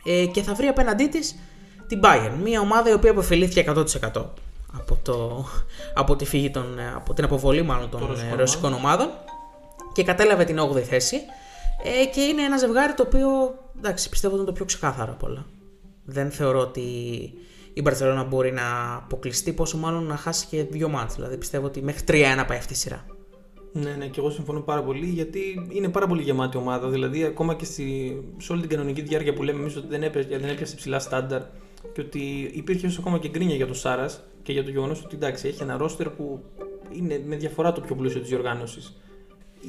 ε, 0.04 0.26
και 0.26 0.42
θα 0.42 0.54
βρει 0.54 0.66
απέναντί 0.66 1.06
της 1.06 1.36
την 1.86 2.00
Bayern. 2.02 2.32
Μια 2.42 2.60
ομάδα 2.60 2.90
η 2.90 2.92
οποία 2.92 3.10
αποφελήθηκε 3.10 3.64
100% 3.66 3.84
από, 4.76 4.98
το, 5.02 5.46
από, 5.94 6.16
τη 6.16 6.24
φύγη 6.24 6.50
των, 6.50 6.78
ε, 6.78 6.92
από 6.94 7.14
την 7.14 7.24
αποβολή 7.24 7.62
μάλλον 7.62 7.90
των 7.90 8.00
Των 8.00 8.08
ε, 8.08 8.12
ρωσικών 8.12 8.38
ρωσικών 8.38 8.72
ομάδων 8.72 9.08
και 9.92 10.04
κατέλαβε 10.04 10.44
την 10.44 10.58
8η 10.60 10.80
θέση 10.80 11.16
ε, 11.84 12.06
και 12.06 12.20
είναι 12.20 12.42
ένα 12.42 12.58
ζευγάρι 12.58 12.94
το 12.94 13.02
οποίο 13.06 13.28
εντάξει, 13.76 14.08
πιστεύω 14.08 14.34
ότι 14.34 14.42
είναι 14.42 14.50
το 14.50 14.56
πιο 14.56 14.64
ξεκάθαρο 14.66 15.12
από 15.12 15.26
όλα. 15.26 15.46
Δεν 16.04 16.30
θεωρώ 16.30 16.60
ότι 16.60 16.80
η 17.74 17.80
Μπαρτσελόνα 17.82 18.24
μπορεί 18.24 18.52
να 18.52 18.94
αποκλειστεί, 18.94 19.52
πόσο 19.52 19.76
μάλλον 19.76 20.04
να 20.04 20.16
χάσει 20.16 20.46
και 20.46 20.64
δύο 20.64 20.88
μάτς. 20.88 21.14
Δηλαδή 21.14 21.36
πιστεύω 21.36 21.66
ότι 21.66 21.82
μέχρι 21.82 22.04
3-1 22.08 22.44
πάει 22.46 22.58
αυτή 22.58 22.72
η 22.72 22.76
σειρά. 22.76 23.06
Ναι, 23.72 23.90
ναι, 23.90 24.06
και 24.06 24.20
εγώ 24.20 24.30
συμφωνώ 24.30 24.60
πάρα 24.60 24.82
πολύ 24.82 25.06
γιατί 25.06 25.66
είναι 25.68 25.88
πάρα 25.88 26.06
πολύ 26.06 26.22
γεμάτη 26.22 26.56
ομάδα. 26.56 26.88
Δηλαδή, 26.88 27.24
ακόμα 27.24 27.54
και 27.54 27.64
στη, 27.64 28.16
σε 28.38 28.52
όλη 28.52 28.60
την 28.60 28.70
κανονική 28.70 29.02
διάρκεια 29.02 29.32
που 29.34 29.42
λέμε 29.42 29.60
εμείς 29.60 29.76
ότι 29.76 29.86
δεν 29.88 30.02
έπιασε, 30.02 30.28
δεν 30.28 30.48
έπιασε 30.48 30.76
ψηλά 30.76 30.98
στάνταρ 30.98 31.42
και 31.92 32.00
ότι 32.00 32.50
υπήρχε 32.54 32.86
ίσως 32.86 33.00
ακόμα 33.00 33.18
και 33.18 33.28
γκρίνια 33.28 33.54
για 33.56 33.66
τον 33.66 33.74
Σάρας 33.74 34.22
και 34.42 34.52
για 34.52 34.64
το 34.64 34.70
γεγονός 34.70 35.02
ότι 35.04 35.14
εντάξει, 35.16 35.48
έχει 35.48 35.62
ένα 35.62 35.76
roster 35.76 36.08
που 36.08 36.42
είναι 36.92 37.22
με 37.26 37.36
διαφορά 37.36 37.72
το 37.72 37.80
πιο 37.80 37.94
πλούσιο 37.94 38.20
της 38.20 38.28
διοργάνωσης. 38.28 38.96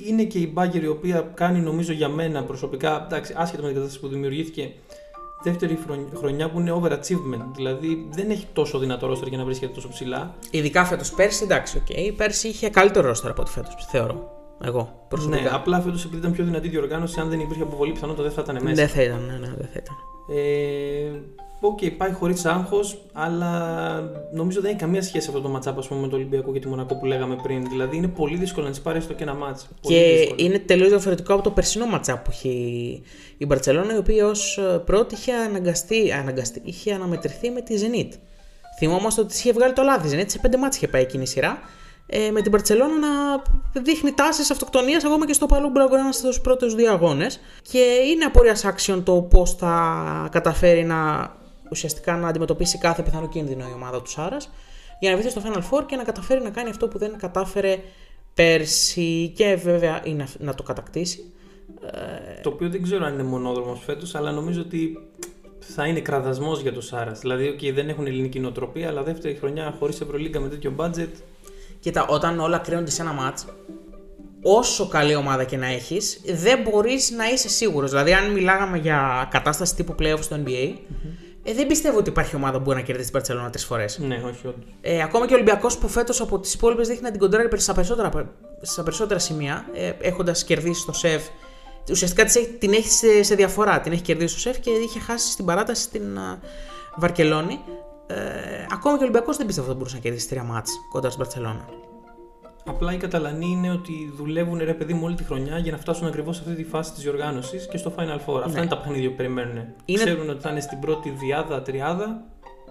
Είναι 0.08 0.24
και 0.24 0.40
η 0.40 0.50
Μπάγερν 0.54 0.84
η 0.84 0.88
οποία 0.88 1.32
κάνει 1.34 1.60
νομίζω 1.60 1.94
για 1.94 2.08
μένα 2.10 2.44
προσωπικά, 2.44 3.04
εντάξει, 3.06 3.34
άσχετα 3.38 3.62
με 3.62 3.68
την 3.68 3.76
κατάσταση 3.78 4.00
που 4.06 4.08
δημιουργήθηκε, 4.08 4.72
δεύτερη 5.44 5.80
χρονιά- 5.86 6.10
χρονιά 6.16 6.50
που 6.50 6.60
είναι 6.60 6.82
overachievement. 6.82 7.46
Δηλαδή 7.56 8.08
δεν 8.12 8.30
έχει 8.30 8.48
τόσο 8.54 8.80
δυνατό 8.80 9.08
roster 9.08 9.28
για 9.28 9.38
να 9.38 9.44
βρίσκεται 9.44 9.74
τόσο 9.74 9.90
ψηλά. 9.90 10.36
Ειδικά 10.52 10.86
φέτος 10.86 11.12
πέρσι, 11.12 11.44
εντάξει, 11.44 11.78
οκ. 11.78 12.16
Πέρσι 12.16 12.48
είχε 12.48 12.70
καλύτερο 12.70 13.08
roster 13.08 13.32
από 13.32 13.42
ό,τι 13.42 13.52
φέτος, 13.52 13.76
θεωρώ. 13.90 14.34
Εγώ 14.64 15.06
προσωπικά. 15.08 15.42
Ναι, 15.42 15.50
απλά 15.52 15.82
φέτος 15.82 16.04
επειδή 16.04 16.18
ήταν 16.18 16.32
πιο 16.32 16.44
δυνατή 16.44 16.68
διοργάνωση, 16.68 17.20
αν 17.20 17.30
δεν 17.30 17.40
υπήρχε 17.40 17.62
αποβολή, 17.64 17.92
πιθανότατα 17.92 18.24
δεν 18.24 18.32
θα 18.32 18.42
ήταν 18.42 18.64
μέσα. 18.64 18.76
Δεν 18.76 18.88
θα 18.88 19.02
ήταν, 19.04 19.26
ναι, 19.26 19.38
ναι, 19.48 19.54
δεν 19.58 19.70
θα 19.74 19.82
ήταν. 19.84 19.96
Ε, 20.30 21.22
Οκ, 21.60 21.80
πάει 21.98 22.12
χωρίς 22.12 22.46
άγχος, 22.46 23.02
αλλά 23.14 23.50
νομίζω 24.34 24.62
δεν 24.62 24.70
έχει 24.70 24.80
καμία 24.80 25.02
σχέση 25.02 25.28
αυτό 25.28 25.42
το 25.42 25.50
matchup 25.50 25.78
ας 25.78 25.88
πούμε, 25.88 26.02
με 26.02 26.08
τον 26.08 26.16
Ολυμπιακό 26.16 26.52
και 26.54 26.60
τη 26.60 26.68
Μονακό 26.68 26.96
που 26.96 27.06
λέγαμε 27.06 27.36
πριν. 27.44 27.70
Δηλαδή 27.70 27.98
είναι 27.98 28.08
πολύ 28.08 28.38
δύσκολο 28.38 28.66
να 28.68 28.72
της 28.72 28.80
πάρεις 28.80 29.02
έστω 29.02 29.14
και 29.14 29.24
ένα 29.24 29.34
ματς. 29.34 29.68
Πολύ 29.82 29.96
Και 29.96 30.16
δύσκολο. 30.18 30.36
είναι 30.40 30.60
τελείως 30.60 30.90
διαφορετικό 30.90 31.34
από 31.34 31.44
το 31.44 31.50
περσινό 31.50 31.86
matchup 31.86 32.18
που 32.18 32.32
είχε 32.32 32.50
η- 32.50 33.04
η 33.38 33.46
Μπαρσελόνα, 33.46 33.94
η 33.94 33.98
οποία 33.98 34.26
ως 34.28 34.60
πρώτη 34.86 35.16
είχε 35.16 35.34
αναγκαστεί, 35.34 36.12
αναγκαστεί, 36.12 36.62
είχε 36.64 36.94
αναμετρηθεί 36.94 37.50
με 37.50 37.62
τη 37.62 37.76
Zenit. 37.82 38.14
Θυμόμαστε 38.80 39.22
ότι 39.22 39.30
της 39.30 39.40
είχε 39.40 39.52
βγάλει 39.54 39.74
το 39.74 39.82
λάδι. 39.82 40.16
Η 40.16 40.20
Zenit 40.22 40.30
σε 40.30 40.40
πέντε 40.40 40.58
ματς 40.58 40.76
είχε 40.76 40.88
πάει 40.88 41.02
εκείνη 41.02 41.24
η 41.24 41.28
σειρά. 41.28 41.60
Ε, 42.08 42.32
με 42.32 42.42
την 42.42 42.52
Μπαρσελόνα 42.52 42.94
να 43.00 43.42
δείχνει 43.82 44.12
τάσεις 44.12 44.52
αυτοκτονίας 44.52 45.04
ακόμα 45.04 45.26
και 45.26 45.34
στο 45.34 45.46
Παλάου 45.46 45.70
Μπλαουγκράνα 45.70 46.12
στους 46.12 46.42
πρώτους 46.42 46.76
δύο 46.76 46.92
αγώνες. 46.92 47.40
Και 47.72 47.80
είναι 47.80 48.24
απορίας 48.26 48.66
άξιον 48.66 49.04
το 49.04 49.22
πώς 49.22 49.54
θα 49.54 50.30
καταφέρει 50.32 50.84
να 50.84 51.32
ουσιαστικά 51.76 52.16
να 52.16 52.28
αντιμετωπίσει 52.28 52.78
κάθε 52.78 53.02
πιθανό 53.02 53.28
κίνδυνο 53.28 53.68
η 53.70 53.74
ομάδα 53.76 54.02
του 54.02 54.10
Σάρας 54.10 54.50
για 55.00 55.10
να 55.10 55.18
βρεθεί 55.18 55.32
στο 55.32 55.42
Final 55.46 55.58
Four 55.58 55.86
και 55.86 55.96
να 55.96 56.04
καταφέρει 56.04 56.44
να 56.44 56.50
κάνει 56.50 56.70
αυτό 56.70 56.88
που 56.88 56.98
δεν 56.98 57.18
κατάφερε 57.18 57.80
πέρσι 58.34 59.34
και 59.36 59.56
βέβαια 59.56 60.02
είναι 60.04 60.28
να 60.40 60.56
το 60.56 60.64
κατακτήσει. 60.64 61.24
Το 62.42 62.50
οποίο 62.50 62.70
δεν 62.70 62.84
ξέρω 62.84 63.06
αν 63.06 63.14
είναι 63.14 63.24
μονόδρομος 63.24 63.82
φέτος, 63.86 64.16
αλλά 64.16 64.32
νομίζω 64.32 64.62
ότι 64.62 64.98
θα 65.60 65.88
είναι 65.88 66.00
κραδασμός 66.00 66.62
για 66.62 66.74
το 66.74 66.82
Σάρας. 66.82 67.20
Δηλαδή, 67.20 67.56
okay, 67.60 67.74
δεν 67.74 67.90
έχουν 67.90 68.08
ελληνική 68.08 68.40
νοοτροπία, 68.40 68.88
αλλά 68.88 69.04
δεύτερη 69.04 69.36
χρονιά 69.36 69.76
χωρίς 69.80 70.02
Ευρωλίγκα 70.02 70.40
με 70.40 70.50
τέτοιο 70.50 70.74
budget. 70.78 71.12
Κοίτα, 71.80 72.06
όταν 72.08 72.40
όλα 72.40 72.58
κρίνονται 72.58 72.92
σε 72.92 73.02
ένα 73.02 73.12
μάτς, 73.12 73.46
όσο 74.42 74.88
καλή 74.88 75.16
ομάδα 75.16 75.44
και 75.44 75.58
να 75.58 75.68
έχεις, 75.68 76.22
δεν 76.26 76.62
μπορείς 76.62 77.12
να 77.12 77.30
είσαι 77.30 77.50
σίγουρος. 77.50 77.90
Δηλαδή, 77.90 78.14
αν 78.14 78.32
μιλάγαμε 78.32 78.78
για 78.78 79.28
κατάσταση 79.32 79.76
τύπου 79.76 79.96
playoff 80.00 80.20
στο 80.22 80.40
NBA, 80.46 80.74
ε, 81.48 81.54
δεν 81.54 81.68
πιστεύω 81.68 81.98
ότι 81.98 82.10
υπάρχει 82.10 82.36
ομάδα 82.36 82.58
που 82.58 82.64
μπορεί 82.64 82.78
να 82.78 82.84
κερδίσει 82.84 83.12
την 83.12 83.22
Barcelona 83.22 83.48
τρεις 83.52 83.66
φορές. 83.66 84.00
Ναι, 84.00 84.16
όχι, 84.16 84.48
όντως. 84.48 84.66
Ε, 84.82 85.02
ακόμα 85.02 85.26
και 85.28 85.34
ο 85.34 85.36
Ολυμπιακός 85.36 85.78
που 85.78 85.88
φέτος 85.88 86.22
από 86.22 86.40
τις 86.40 86.54
υπόλοιπες 86.54 86.88
δείχνει 86.88 87.04
να 87.04 87.12
την 87.12 87.20
κοντράρει 87.20 87.60
στα 87.60 87.74
περισσότερα, 87.74 88.12
στα 88.62 88.84
περισσότερα 88.84 89.20
σημεία, 89.20 89.66
ε, 89.74 89.92
έχοντας 90.02 90.44
κερδίσει 90.44 90.86
το 90.86 90.92
σεφ. 90.94 91.24
Ουσιαστικά 91.90 92.24
της 92.24 92.36
έχει- 92.36 92.48
την 92.60 92.74
έχει 92.74 92.90
σε, 92.90 93.24
σε 93.24 93.36
διαφορά. 93.36 93.80
Την 93.82 93.92
έχει 93.92 94.02
κερδίσει 94.02 94.34
το 94.34 94.40
σεφ 94.40 94.60
και 94.60 94.70
είχε 94.70 95.00
χάσει 95.00 95.32
στην 95.32 95.46
παράταση 95.46 95.82
στην 95.82 96.18
α, 96.18 96.40
Βαρκελόνη. 96.96 97.60
Ε, 98.08 98.16
ακόμα 98.72 98.94
και 98.98 99.02
ο 99.02 99.08
Ολυμπιακός 99.08 99.38
δεν 99.38 99.46
πιστεύω 99.46 99.68
ότι 99.68 99.74
θα 99.76 99.82
μπορούσε 99.84 99.96
να 99.96 100.02
κερδίσει 100.02 100.28
τρία 100.30 100.44
μάτς 100.44 100.72
κοντά 100.92 101.10
στην 101.10 101.26
Barcelona. 101.26 101.66
Απλά 102.68 102.94
οι 102.94 102.98
Καταλανοί 102.98 103.46
είναι 103.46 103.72
ότι 103.72 104.12
δουλεύουν 104.16 104.58
ρε 104.58 104.74
παιδί 104.74 104.94
μου 104.94 105.02
όλη 105.06 105.16
τη 105.16 105.24
χρονιά 105.24 105.58
για 105.58 105.72
να 105.72 105.78
φτάσουν 105.78 106.08
ακριβώς 106.08 106.36
σε 106.36 106.42
αυτή 106.48 106.56
τη 106.64 106.70
φάση 106.70 106.92
της 106.94 107.04
διοργάνωσης 107.04 107.68
και 107.68 107.78
στο 107.78 107.94
Final 107.98 108.20
Four. 108.26 108.42
Αυτά 108.46 108.60
είναι 108.60 108.68
τα 108.70 108.78
παιχνίδια 108.78 109.10
που 109.10 109.16
περιμένουν. 109.16 109.58
Είναι- 109.86 110.04
Ξέρουν 110.04 110.30
ότι 110.30 110.42
θα 110.42 110.50
είναι 110.50 110.60
στην 110.60 110.80
πρώτη 110.80 111.10
διάδα, 111.10 111.62
τριάδα 111.62 112.24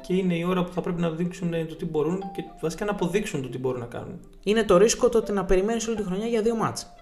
και 0.06 0.14
είναι 0.14 0.34
η 0.34 0.44
ώρα 0.44 0.64
που 0.64 0.72
θα 0.72 0.80
πρέπει 0.80 1.00
να 1.00 1.10
δείξουν 1.10 1.50
το 1.68 1.74
τι 1.74 1.84
μπορούν 1.84 2.18
και 2.18 2.42
βασικά 2.60 2.84
να 2.84 2.90
αποδείξουν 2.90 3.42
το 3.42 3.48
τι 3.48 3.58
μπορούν 3.58 3.80
να 3.80 3.86
κάνουν. 3.86 4.20
είναι 4.44 4.62
το 4.64 4.76
ρίσκο 4.76 5.08
το 5.08 5.18
ότι 5.18 5.32
να 5.32 5.44
περιμένεις 5.44 5.86
όλη 5.88 5.96
τη 5.96 6.02
χρονιά 6.02 6.26
για 6.26 6.42
δύο 6.42 6.56
μάτς. 6.56 6.92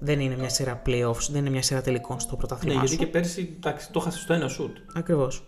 Δεν 0.00 0.20
είναι 0.20 0.36
μια 0.36 0.48
σειρά 0.48 0.82
playoffs, 0.86 1.28
δεν 1.30 1.40
είναι 1.40 1.50
μια 1.50 1.62
σειρά 1.62 1.80
τελικών 1.80 2.20
στο 2.20 2.30
Ναι, 2.32 2.38
πρωτάθλημά 2.38 2.74
γιατί 2.74 2.92
σου. 2.92 2.98
και 2.98 3.06
πέρσι 3.06 3.54
εντάξει, 3.56 3.92
το 3.92 3.98
έχασες 4.02 4.20
στο 4.20 4.32
ένα 4.32 4.48
σουτ. 4.48 4.76
Ακριβώς. 4.94 5.44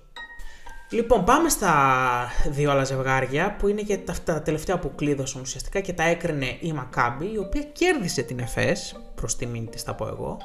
Λοιπόν, 0.90 1.24
πάμε 1.24 1.48
στα 1.48 1.72
δύο 2.50 2.70
άλλα 2.70 2.84
ζευγάρια 2.84 3.56
που 3.58 3.68
είναι 3.68 3.82
και 3.82 3.96
τα, 3.96 4.14
τα 4.24 4.42
τελευταία 4.42 4.78
που 4.78 4.94
κλείδωσαν 4.94 5.40
ουσιαστικά 5.40 5.80
και 5.80 5.92
τα 5.92 6.02
έκρινε 6.02 6.56
η 6.60 6.72
Μακάμπη, 6.72 7.32
η 7.32 7.38
οποία 7.38 7.62
κέρδισε 7.62 8.22
την 8.22 8.38
ΕΦΕΣ, 8.38 8.96
προς 9.14 9.36
τιμήν 9.36 9.70
της 9.70 9.82
θα 9.82 9.94
πω 9.94 10.06
εγώ, 10.06 10.36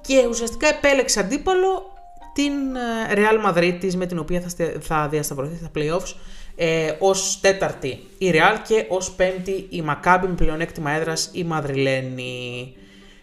και 0.00 0.26
ουσιαστικά 0.28 0.68
επέλεξε 0.68 1.20
αντίπαλο 1.20 1.92
την 2.32 2.52
ε, 2.76 3.14
Real 3.14 3.46
Madrid 3.48 3.94
με 3.94 4.06
την 4.06 4.18
οποία 4.18 4.40
θα, 4.40 4.48
στε- 4.48 4.76
θα 4.80 5.08
διασταυρωθεί 5.08 5.56
στα 5.56 5.70
playoffs 5.74 6.14
ε, 6.56 6.96
ως 6.98 7.40
τέταρτη 7.40 7.88
η 8.18 8.30
Real 8.34 8.56
και 8.68 8.86
ως 8.88 9.10
πέμπτη 9.10 9.66
η 9.70 9.82
Μακάμπη 9.82 10.26
με 10.26 10.34
πλεονέκτημα 10.34 10.90
έδρας 10.90 11.30
η 11.32 11.44
Μαδριλένη. 11.44 12.74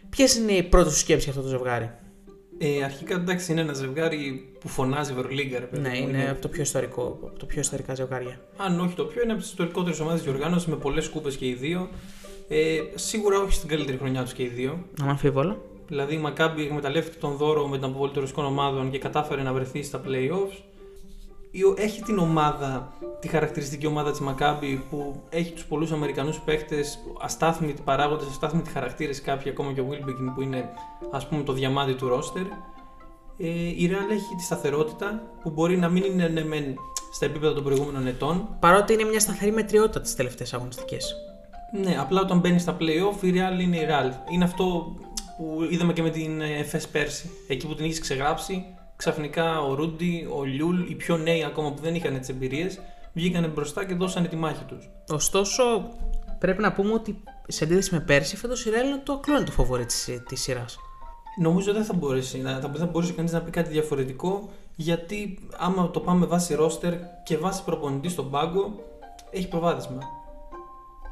Ποιες 0.09 0.35
είναι 0.35 0.51
οι 0.51 0.63
πρώτες 0.63 0.93
σου 0.93 0.99
σκέψεις 0.99 1.31
για 1.31 1.33
αυτό 1.33 1.51
το 1.51 1.57
ζευγάρι; 1.57 1.91
Ε, 2.57 2.83
αρχικά 2.83 3.15
εντάξει 3.15 3.51
είναι 3.51 3.61
ένα 3.61 3.73
ζευγάρι 3.73 4.49
που 4.59 4.67
φωνάζει 4.67 5.11
Ευρωλίγκα, 5.11 5.59
ρε 5.59 5.65
παιδί. 5.65 5.81
Ναι, 5.89 5.99
μου. 5.99 6.09
είναι 6.09 6.29
από 6.29 6.41
το 6.41 6.47
πιο 6.47 6.61
ιστορικό, 6.61 7.19
από 7.23 7.39
το 7.39 7.45
πιο 7.45 7.59
ιστορικά 7.59 7.95
ζευγάρια. 7.95 8.39
Αν 8.57 8.79
όχι 8.79 8.95
το 8.95 9.03
πιο, 9.03 9.21
είναι 9.21 9.31
από 9.31 9.41
τις 9.41 9.49
ιστορικότερες 9.49 9.99
ομάδες 9.99 10.21
διοργάνωσης 10.23 10.67
με 10.67 10.75
πολλές 10.75 11.09
κούπε 11.09 11.29
και 11.31 11.47
οι 11.47 11.53
δύο. 11.53 11.89
Ε, 12.47 12.79
σίγουρα 12.95 13.39
όχι 13.39 13.53
στην 13.53 13.69
καλύτερη 13.69 13.97
χρονιά 13.97 14.23
τους 14.23 14.33
και 14.33 14.43
οι 14.43 14.47
δύο. 14.47 14.85
Αναμφίβολα. 15.01 15.57
Δηλαδή 15.87 16.13
η 16.13 16.17
Μακάμπη 16.17 16.63
εκμεταλλεύτηκε 16.63 17.17
τον 17.19 17.35
δώρο 17.35 17.67
με 17.67 17.77
την 17.77 17.85
αποβολή 17.85 18.11
των 18.11 18.21
ρωσικών 18.21 18.45
ομάδων 18.45 18.91
και 18.91 18.97
κατάφερε 18.97 19.41
να 19.41 19.53
βρεθεί 19.53 19.83
στα 19.83 20.01
playoffs. 20.05 20.63
Η- 21.57 21.81
Έχει 21.81 22.01
την 22.01 22.17
ομάδα, 22.17 22.93
τη 23.19 23.27
χαρακτηριστική 23.27 23.87
ομάδα 23.87 24.11
της 24.11 24.19
Μακάμπη 24.19 24.83
που 24.89 25.21
έχει 25.29 25.51
τους 25.51 25.65
πολλούς 25.65 25.91
Αμερικανούς 25.91 26.39
παίχτες, 26.39 26.99
αστάθμιτοι 27.21 27.81
παράγοντες, 27.81 28.27
αστάθμιτοι 28.27 28.69
χαρακτήρες 28.69 29.21
κάποιοι, 29.21 29.51
ακόμα 29.51 29.71
και 29.73 29.81
ο 29.81 29.87
Wilbekin 29.91 30.31
που 30.35 30.41
είναι 30.41 30.69
ας 31.11 31.27
πούμε 31.27 31.43
το 31.43 31.53
διαμάντι 31.53 31.93
του 31.93 32.07
ρόστερ. 32.07 32.41
Ε, 33.37 33.47
η 33.49 33.89
Real 33.91 34.11
έχει 34.11 34.35
τη 34.37 34.43
σταθερότητα 34.43 35.23
που 35.41 35.49
μπορεί 35.49 35.77
να 35.77 35.89
μην 35.89 36.03
είναι 36.03 36.27
ναι, 36.27 36.43
μεν 36.43 36.75
στα 37.13 37.25
επίπεδα 37.25 37.53
των 37.53 37.63
προηγούμενων 37.63 38.07
ετών, 38.07 38.47
Παρότι 38.59 38.93
είναι 38.93 39.03
μια 39.03 39.19
σταθερή 39.19 39.51
μετριότητα 39.51 40.01
τις 40.01 40.15
τελευταίες 40.15 40.53
αγωνιστικές. 40.53 41.15
ναι, 41.83 41.97
απλά 41.99 42.21
όταν 42.21 42.39
μπαίνει 42.39 42.59
στα 42.59 42.77
playoff 42.79 43.21
η 43.23 43.33
Real 43.35 43.61
είναι 43.61 43.77
η 43.77 43.87
Real. 43.89 44.31
Είναι 44.31 44.43
αυτό 44.43 44.95
που 45.37 45.67
είδαμε 45.69 45.93
και 45.93 46.01
με 46.01 46.09
την 46.09 46.41
ΕΦΕΣ 46.41 46.87
πέρσι. 46.87 47.29
Εκεί 47.47 47.67
που 47.67 47.75
την 47.75 47.85
έχεις 47.85 47.99
ξεγράψει, 47.99 48.65
ξαφνικά 48.95 49.61
ο 49.61 49.73
Ρούντι, 49.73 50.27
ο 50.35 50.43
Λιούλ, 50.43 50.89
οι 50.89 50.95
πιο 50.95 51.17
νέοι 51.17 51.43
ακόμα 51.43 51.71
που 51.73 51.81
δεν 51.81 51.95
είχαν 51.95 52.19
τις 52.19 52.29
εμπειρίες, 52.29 52.79
βγήκαν 53.13 53.51
μπροστά 53.55 53.85
και 53.85 53.93
δώσανε 53.93 54.27
τη 54.27 54.35
μάχη 54.35 54.63
τους. 54.63 54.89
Ωστόσο, 55.09 55.63
πρέπει 56.39 56.61
να 56.61 56.71
πούμε 56.73 56.93
ότι 56.93 57.23
σε 57.47 57.63
αντίθεση 57.63 57.93
με 57.93 57.99
πέρσι, 57.99 58.35
φέτος 58.37 58.65
η 58.65 58.69
Real 58.69 58.85
είναι 58.85 59.01
το 59.03 59.13
ακλόνητο 59.13 59.51
φοβόρι 59.51 59.85
της 59.85 60.09
της 60.27 60.41
σειράς. 60.41 60.77
Νομίζω 61.41 61.73
δεν 61.73 61.83
θα 61.83 61.93
μπορέσει, 61.93 62.37
να- 62.41 62.59
θα, 62.59 62.71
θα 62.77 62.85
μπορούσε 62.85 63.13
κανείς 63.13 63.31
να 63.31 63.41
πει 63.41 63.51
κάτι 63.51 63.69
διαφορετικό, 63.69 64.49
γιατί 64.75 65.39
άμα 65.57 65.91
το 65.91 65.99
πάμε 65.99 66.25
βάσει 66.25 66.53
ρόστερ 66.55 66.93
και 67.23 67.37
βάσει 67.37 67.63
προπονητής 67.63 68.11
στον 68.11 68.29
πάγκο, 68.29 68.83
έχει 69.31 69.47
προβάδισμα. 69.47 69.99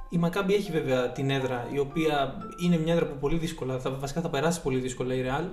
Η 0.10 0.17
Μακάμπη 0.17 0.54
έχει 0.54 0.72
βέβαια 0.72 1.12
την 1.12 1.30
έδρα, 1.30 1.67
η 1.72 1.80
οποία 1.80 2.34
είναι 2.63 2.78
μια 2.78 2.93
έδρα 2.93 3.06
που 3.06 3.15
πολύ 3.19 3.38
δύσκολα, 3.38 3.80
θα, 3.80 3.89
βασικά 3.91 4.22
θα 4.22 4.30
περάσει 4.30 4.62
πολύ 4.62 4.80
δύσκολα 4.80 5.13
η 5.13 5.24
Real. 5.26 5.43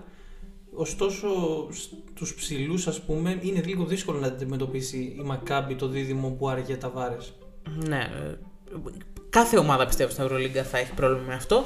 Ωστόσο, 0.81 1.29
στους 2.15 2.35
ψηλούς, 2.35 2.87
ας 2.87 3.01
πούμε, 3.01 3.39
είναι 3.43 3.61
λίγο 3.65 3.85
δύσκολο 3.85 4.19
να 4.19 4.27
αντιμετωπίσει 4.27 4.97
η 5.19 5.23
Μακάμπη 5.25 5.75
το 5.75 5.89
δίδυμο 5.89 6.29
που 6.29 6.49
άραγε 6.49 6.77
τα 6.77 6.89
βάρες. 6.91 7.33
Ναι. 7.89 7.97
ε, 7.99 8.37
Κάθε 9.31 9.59
ομάδα 9.59 9.87
πιστεύω 9.87 10.11
στην 10.11 10.25
Ευρωλίγκα 10.25 10.63
θα 10.65 10.79
έχει 10.79 10.93
πρόβλημα 10.95 11.23
με 11.27 11.35
αυτό. 11.35 11.65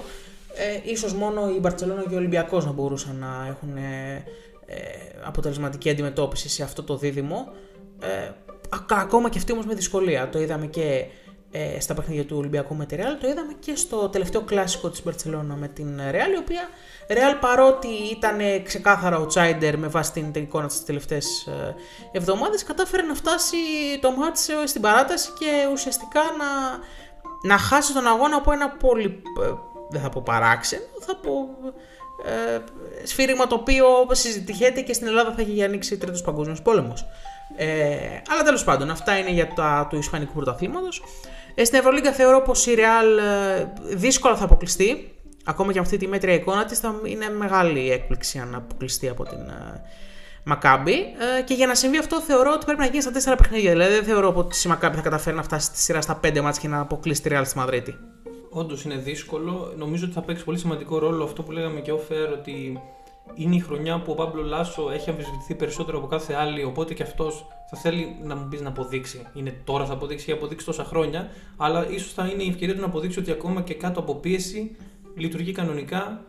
Ε, 0.85 0.90
ίσως 0.90 1.12
μόνο 1.14 1.48
η 1.50 1.59
Μπαρτσελώνα 1.59 2.03
και 2.09 2.14
ο 2.14 2.16
Ολυμπιακός 2.16 2.64
να 2.64 2.72
μπορούσαν 2.72 3.16
να 3.16 3.46
έχουν 3.48 3.77
ε, 3.77 4.24
ε, 4.66 4.77
αποτελεσματική 5.24 5.90
αντιμετώπιση 5.90 6.48
σε 6.48 6.62
αυτό 6.62 6.83
το 6.83 6.96
δίδυμο. 6.96 7.53
Ε, 8.00 8.31
ακα- 8.68 8.98
ακόμα 8.98 9.29
και 9.31 9.38
αυτοί 9.38 9.53
όμως 9.53 9.66
με 9.66 9.74
δυσκολία. 9.74 10.29
Το 10.29 10.40
είδαμε 10.40 10.66
και 10.66 11.05
ε, 11.57 11.81
στα 11.81 11.95
παιχνίδια 11.95 12.25
του 12.25 12.37
Ολυμπιακού 12.38 12.75
με 12.75 12.87
τη 12.87 12.97
Real. 12.99 13.17
Το 13.21 13.29
είδαμε 13.29 13.53
και 13.61 13.77
στο 13.77 14.09
τελευταίο 14.09 14.40
κλασικό 14.40 14.90
της 14.90 15.03
Μπαρτσελώνα 15.03 15.55
με 15.55 15.69
την 15.69 16.01
Real, 16.11 16.35
η 16.35 16.38
οποία 16.38 16.69
Real 17.09 17.37
παρότι 17.40 17.88
ήταν 18.12 18.38
ξεκάθαρα 18.62 19.27
outsider 19.27 19.75
με 19.77 19.87
βάση 19.87 20.12
την 20.12 20.31
εικόνα 20.35 20.67
της 20.67 20.77
τις 20.77 20.87
τελευταίες 20.87 21.47
ε, 21.47 21.75
εβδομάδες, 22.12 22.64
κατάφερε 22.64 23.03
να 23.03 23.14
φτάσει 23.14 23.57
το 24.01 24.11
μάτς 24.11 24.49
ε, 24.49 24.67
στην 24.67 24.81
παράταση 24.81 25.31
και 25.38 25.69
ουσιαστικά 25.73 26.21
να, 26.21 26.49
να 27.49 27.59
χάσει 27.59 27.93
τον 27.93 28.07
αγώνα 28.07 28.37
από 28.37 28.53
ένα 28.53 28.69
πολύ, 28.69 29.23
ε, 29.43 29.53
δεν 29.90 30.01
θα 30.01 30.09
πω 30.09 30.23
παράξενο, 30.25 30.83
θα 31.01 31.17
πω 31.17 31.33
ε, 32.25 32.61
σφύριγμα 33.07 33.47
το 33.47 33.55
οποίο 33.55 33.87
συζητιέται 34.11 34.81
και 34.81 34.93
στην 34.93 35.07
Ελλάδα 35.07 35.33
θα 35.33 35.40
έχει 35.40 35.64
ανοίξει 35.64 35.99
τρίτος 35.99 36.23
παγκόσμιος 36.23 36.62
πόλεμος. 36.62 37.07
Ε, 37.57 37.67
αλλά 38.29 38.43
τέλος 38.45 38.64
πάντων, 38.64 38.90
αυτά 38.90 39.19
είναι 39.19 39.31
για 39.31 39.49
τα 39.55 39.87
του 39.90 39.97
Ισπανικού 39.97 40.33
πρωταθλήματος. 40.33 41.03
Ε, 41.55 41.64
στην 41.64 41.79
Ευρωλίγκα 41.79 42.12
θεωρώ 42.12 42.43
πως 42.43 42.67
η 42.67 42.75
Real 42.77 43.19
ε, 43.59 43.67
δύσκολα 43.97 44.37
θα 44.37 44.45
αποκλειστεί. 44.45 45.14
Ακόμα 45.45 45.73
και 45.73 45.79
με 45.79 45.85
αυτή 45.85 45.97
τη 45.97 46.07
μέτρια 46.07 46.35
εικόνα 46.35 46.64
της, 46.64 46.79
θα 46.79 47.01
είναι 47.05 47.31
μεγάλη 47.31 47.90
έκπληξη 47.90 48.38
αν 48.38 48.55
αποκλειστεί 48.55 49.09
από 49.09 49.25
την 49.25 49.38
ε, 49.38 49.83
Μακάμπη. 50.45 50.93
Ε, 51.38 51.43
και 51.43 51.55
για 51.55 51.67
να 51.67 51.75
συμβεί 51.75 51.99
αυτό, 51.99 52.21
θεωρώ 52.21 52.53
ότι 52.53 52.64
πρέπει 52.64 52.81
να 52.81 52.87
γίνει 52.87 53.03
στα 53.03 53.11
τέσσερα 53.11 53.37
παιχνίδια. 53.37 53.71
Δηλαδή, 53.71 53.93
δεν 53.93 54.05
θεωρώ 54.05 54.33
ότι 54.37 54.57
η 54.64 54.69
Μακάμπη 54.69 54.97
θα 54.97 55.03
καταφέρει 55.03 55.37
να 55.37 55.43
φτάσει 55.43 55.67
στη 55.67 55.79
σειρά 55.79 56.01
στα 56.01 56.14
πέντε 56.17 56.40
μάτια 56.40 56.61
και 56.61 56.69
να 56.69 56.81
αποκλείσει 56.81 57.23
τη 57.23 57.31
Real 57.33 57.43
στη 57.45 57.59
Μαδρίτη. 57.59 57.97
Όντως 58.51 58.85
είναι 58.85 58.97
δύσκολο. 58.97 59.73
Νομίζω 59.77 60.05
ότι 60.05 60.14
θα 60.14 60.21
παίξει 60.21 60.45
πολύ 60.45 60.59
σημαντικό 60.59 60.99
ρόλο 60.99 61.25
αυτό 61.25 61.43
που 61.43 61.51
λέγαμε 61.51 61.81
και 61.81 61.93
ο 61.93 61.99
Φέρ, 61.99 62.33
ότι 62.33 62.81
είναι 63.34 63.54
η 63.54 63.58
χρονιά 63.58 64.00
που 64.02 64.12
ο 64.12 64.14
Παύλο 64.14 64.42
Λάσο 64.42 64.90
έχει 64.90 65.10
αμφισβητηθεί 65.10 65.54
περισσότερο 65.54 65.98
από 65.98 66.06
κάθε 66.06 66.34
άλλη. 66.34 66.64
Οπότε 66.64 66.94
και 66.94 67.02
αυτός 67.02 67.46
θα 67.70 67.76
θέλει 67.76 68.16
να 68.22 68.37
μου 68.37 68.48
πεις 68.48 68.60
να 68.60 68.68
αποδείξει. 68.68 69.26
Είναι 69.34 69.60
τώρα 69.64 69.87
θα 69.87 69.92
αποδείξει, 69.92 70.24
έχει 70.28 70.38
αποδείξει 70.38 70.66
τόσα 70.66 70.84
χρόνια. 70.84 71.30
Αλλά 71.56 71.90
ίσως 71.90 72.12
θα 72.12 72.26
είναι 72.26 72.42
η 72.42 72.48
ευκαιρία 72.48 72.74
του 72.74 72.80
να 72.80 72.87
αποδείξει 72.87 73.18
ότι 73.18 73.30
ακόμα 73.30 73.62
και 73.62 73.74
κάτω 73.74 74.00
από 74.00 74.14
πίεση 74.14 74.76
λειτουργεί 75.14 75.52
κανονικά. 75.52 76.24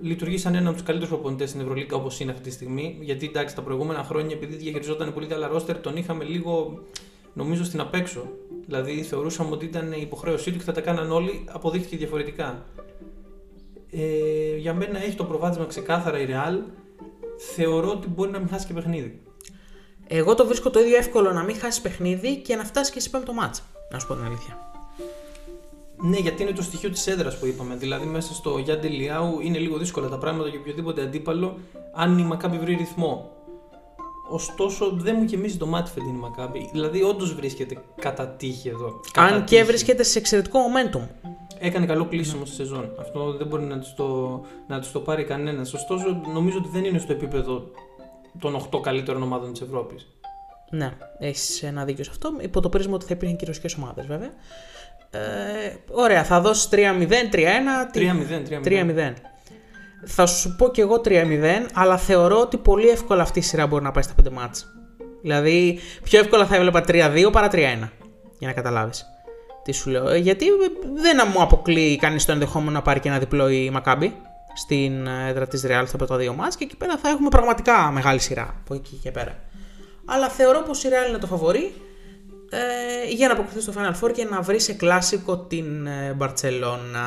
Λειτουργεί 0.00 0.38
σαν 0.38 0.54
ένα 0.54 0.68
από 0.68 0.76
τους 0.76 0.86
καλύτερους 0.86 1.14
προπονητές 1.14 1.48
στην 1.48 1.60
Ευρωλίγκα 1.60 1.96
όπως 1.96 2.20
είναι 2.20 2.30
αυτή 2.30 2.42
τη 2.42 2.50
στιγμή. 2.50 2.98
Γιατί 3.00 3.26
εντάξει, 3.26 3.54
τα 3.54 3.62
προηγούμενα 3.62 4.02
χρόνια 4.02 4.36
επειδή 4.36 4.56
διαχειριζόταν 4.56 5.12
πολύ 5.12 5.26
καλά 5.26 5.48
ρόστερ, 5.48 5.78
τον 5.78 5.96
είχαμε 5.96 6.24
λίγο 6.24 6.82
νομίζω 7.32 7.64
στην 7.64 7.80
απέξω. 7.80 8.22
Δηλαδή 8.66 9.02
θεωρούσαμε 9.02 9.50
ότι 9.50 9.64
ήταν 9.64 9.92
η 9.92 9.98
υποχρέωσή 10.00 10.50
του 10.50 10.58
και 10.58 10.64
θα 10.64 10.72
τα 10.72 10.80
κάναν 10.80 11.12
όλοι. 11.12 11.44
Αποδείχθηκε 11.52 11.96
διαφορετικά. 11.96 12.64
Ε, 13.96 14.56
για 14.56 14.74
μένα 14.74 15.04
έχει 15.04 15.16
το 15.16 15.24
προβάδισμα 15.24 15.66
ξεκάθαρα 15.66 16.18
η 16.18 16.26
Real. 16.30 16.58
Θεωρώ 17.54 17.90
ότι 17.90 18.08
μπορεί 18.08 18.30
να 18.30 18.38
μην 18.38 18.48
χάσει 18.48 18.66
και 18.66 18.72
παιχνίδι. 18.72 19.22
Εγώ 20.06 20.34
το 20.34 20.46
βρίσκω 20.46 20.70
το 20.70 20.80
ίδιο 20.80 20.96
εύκολο 20.96 21.32
να 21.32 21.42
μην 21.42 21.56
χάσει 21.56 21.82
παιχνίδι 21.82 22.36
και 22.36 22.56
να 22.56 22.64
φτάσει 22.64 22.92
και 22.92 23.00
σε 23.00 23.08
πέμπτο 23.08 23.32
μάτσα. 23.32 23.62
Να 23.90 23.98
σου 23.98 24.06
πω 24.06 24.14
την 24.14 24.24
αλήθεια. 24.24 24.58
Ναι, 25.96 26.16
γιατί 26.16 26.42
είναι 26.42 26.52
το 26.52 26.62
στοιχείο 26.62 26.90
της 26.90 27.06
έδρας 27.06 27.38
που 27.38 27.46
είπαμε. 27.46 27.76
Δηλαδή, 27.76 28.06
μέσα 28.06 28.34
στο 28.34 28.58
Γιάννη 28.58 28.88
Λιάου 28.88 29.40
είναι 29.40 29.58
λίγο 29.58 29.78
δύσκολα 29.78 30.08
τα 30.08 30.18
πράγματα 30.18 30.48
για 30.48 30.58
οποιοδήποτε 30.60 31.02
αντίπαλο, 31.02 31.58
αν 31.92 32.18
η 32.18 32.22
Μακάμπη 32.22 32.58
βρει 32.58 32.74
ρυθμό. 32.74 33.33
Ωστόσο, 34.28 34.90
δεν 34.94 35.14
μου 35.18 35.24
γεμίζει 35.24 35.56
το 35.56 35.66
μάτι 35.66 35.90
φετινή 35.90 36.18
Μακάμπη. 36.18 36.68
Δηλαδή, 36.72 37.02
όντως 37.02 37.34
βρίσκεται 37.34 37.82
κατά 38.00 38.28
τύχη 38.28 38.68
εδώ. 38.68 39.00
Κατά 39.12 39.34
Αν 39.34 39.44
και 39.44 39.64
βρίσκεται 39.64 40.02
σε 40.02 40.18
εξαιρετικό 40.18 40.58
momentum. 40.58 41.08
Έκανε 41.58 41.86
καλό 41.86 42.04
κλείσιμο 42.04 42.44
στη 42.44 42.54
σεζόν. 42.54 42.90
Αυτό 43.00 43.32
δεν 43.32 43.46
μπορεί 43.46 43.64
να 43.64 43.78
τη 43.78 43.92
το, 43.96 44.40
να 44.66 44.80
της 44.80 44.92
το 44.92 45.00
πάρει 45.00 45.24
κανένας. 45.24 45.74
Ωστόσο, 45.74 46.22
νομίζω 46.32 46.58
ότι 46.58 46.68
δεν 46.72 46.84
είναι 46.84 46.98
στο 46.98 47.12
επίπεδο 47.12 47.70
των 48.38 48.68
8 48.72 48.80
καλύτερων 48.82 49.22
ομάδων 49.22 49.52
της 49.52 49.60
Ευρώπης. 49.60 50.08
Ναι, 50.70 50.92
έχεις 51.18 51.62
ένα 51.62 51.84
δίκιο 51.84 52.04
σε 52.04 52.10
αυτό. 52.10 52.32
Υπό 52.40 52.60
το 52.60 52.68
πρίσμα 52.68 52.94
ότι 52.94 53.04
θα 53.04 53.14
υπήρχαν 53.14 53.36
και 53.36 53.46
ρωσικέ 53.46 53.74
ομάδες, 53.78 54.06
βέβαια. 54.06 54.30
Ε, 55.10 55.74
ωραία, 55.90 56.24
θα 56.24 56.40
δώσεις 56.40 56.68
3-0, 56.72 57.28
3-1. 57.30 57.90
3-0, 57.92 58.60
3-0. 58.64 59.14
Θα 60.06 60.26
σου 60.26 60.56
πω 60.56 60.70
κι 60.70 60.80
εγώ 60.80 61.00
3-0, 61.04 61.44
αλλά 61.74 61.96
θεωρώ 61.96 62.40
ότι 62.40 62.56
πολύ 62.56 62.88
εύκολα 62.88 63.22
αυτή 63.22 63.38
η 63.38 63.42
σειρά 63.42 63.66
μπορεί 63.66 63.84
να 63.84 63.90
πάει 63.90 64.02
στα 64.02 64.14
5 64.24 64.30
μάτς. 64.32 64.66
Δηλαδή, 65.22 65.78
πιο 66.02 66.18
εύκολα 66.18 66.46
θα 66.46 66.56
έβλεπα 66.56 66.84
3-2 66.88 67.28
παρά 67.32 67.48
3-1. 67.52 67.90
Για 68.38 68.48
να 68.48 68.52
καταλάβεις. 68.52 69.06
Τι 69.62 69.72
σου 69.72 69.90
λέω. 69.90 70.08
Ε, 70.08 70.16
γιατί 70.16 70.46
δεν 70.94 71.28
μου 71.34 71.42
αποκλείει 71.42 71.96
κανείς 71.96 72.24
το 72.24 72.32
ενδεχόμενο 72.32 72.70
να 72.70 72.82
πάρει 72.82 73.00
και 73.00 73.08
ένα 73.08 73.18
διπλό 73.18 73.48
η 73.48 73.70
Μακάμπη 73.70 74.16
στην 74.54 75.06
έδρα 75.06 75.46
της 75.46 75.64
Real 75.66 75.82
στα 75.86 75.96
πρώτα 75.96 76.16
δύο 76.16 76.34
μάτς 76.34 76.56
και 76.56 76.64
εκεί 76.64 76.76
πέρα 76.76 76.96
θα 76.96 77.08
έχουμε 77.08 77.28
πραγματικά 77.28 77.90
μεγάλη 77.90 78.18
σειρά 78.20 78.54
από 78.64 78.74
εκεί 78.74 79.00
και 79.02 79.10
πέρα. 79.10 79.38
Αλλά 80.04 80.28
θεωρώ 80.28 80.60
πως 80.60 80.84
η 80.84 80.88
Real 80.88 81.08
είναι 81.08 81.18
το 81.18 81.26
φαβορή 81.26 81.72
ε, 82.54 83.12
για 83.14 83.26
να 83.28 83.32
αποκτήσεις 83.34 83.62
στο 83.62 83.72
Final 83.76 84.04
Four 84.04 84.12
και 84.12 84.24
να 84.24 84.40
βρεις 84.40 84.64
σε 84.64 84.72
κλάσικο 84.72 85.38
την 85.38 85.88
Μπαρτσελώνα. 86.16 87.04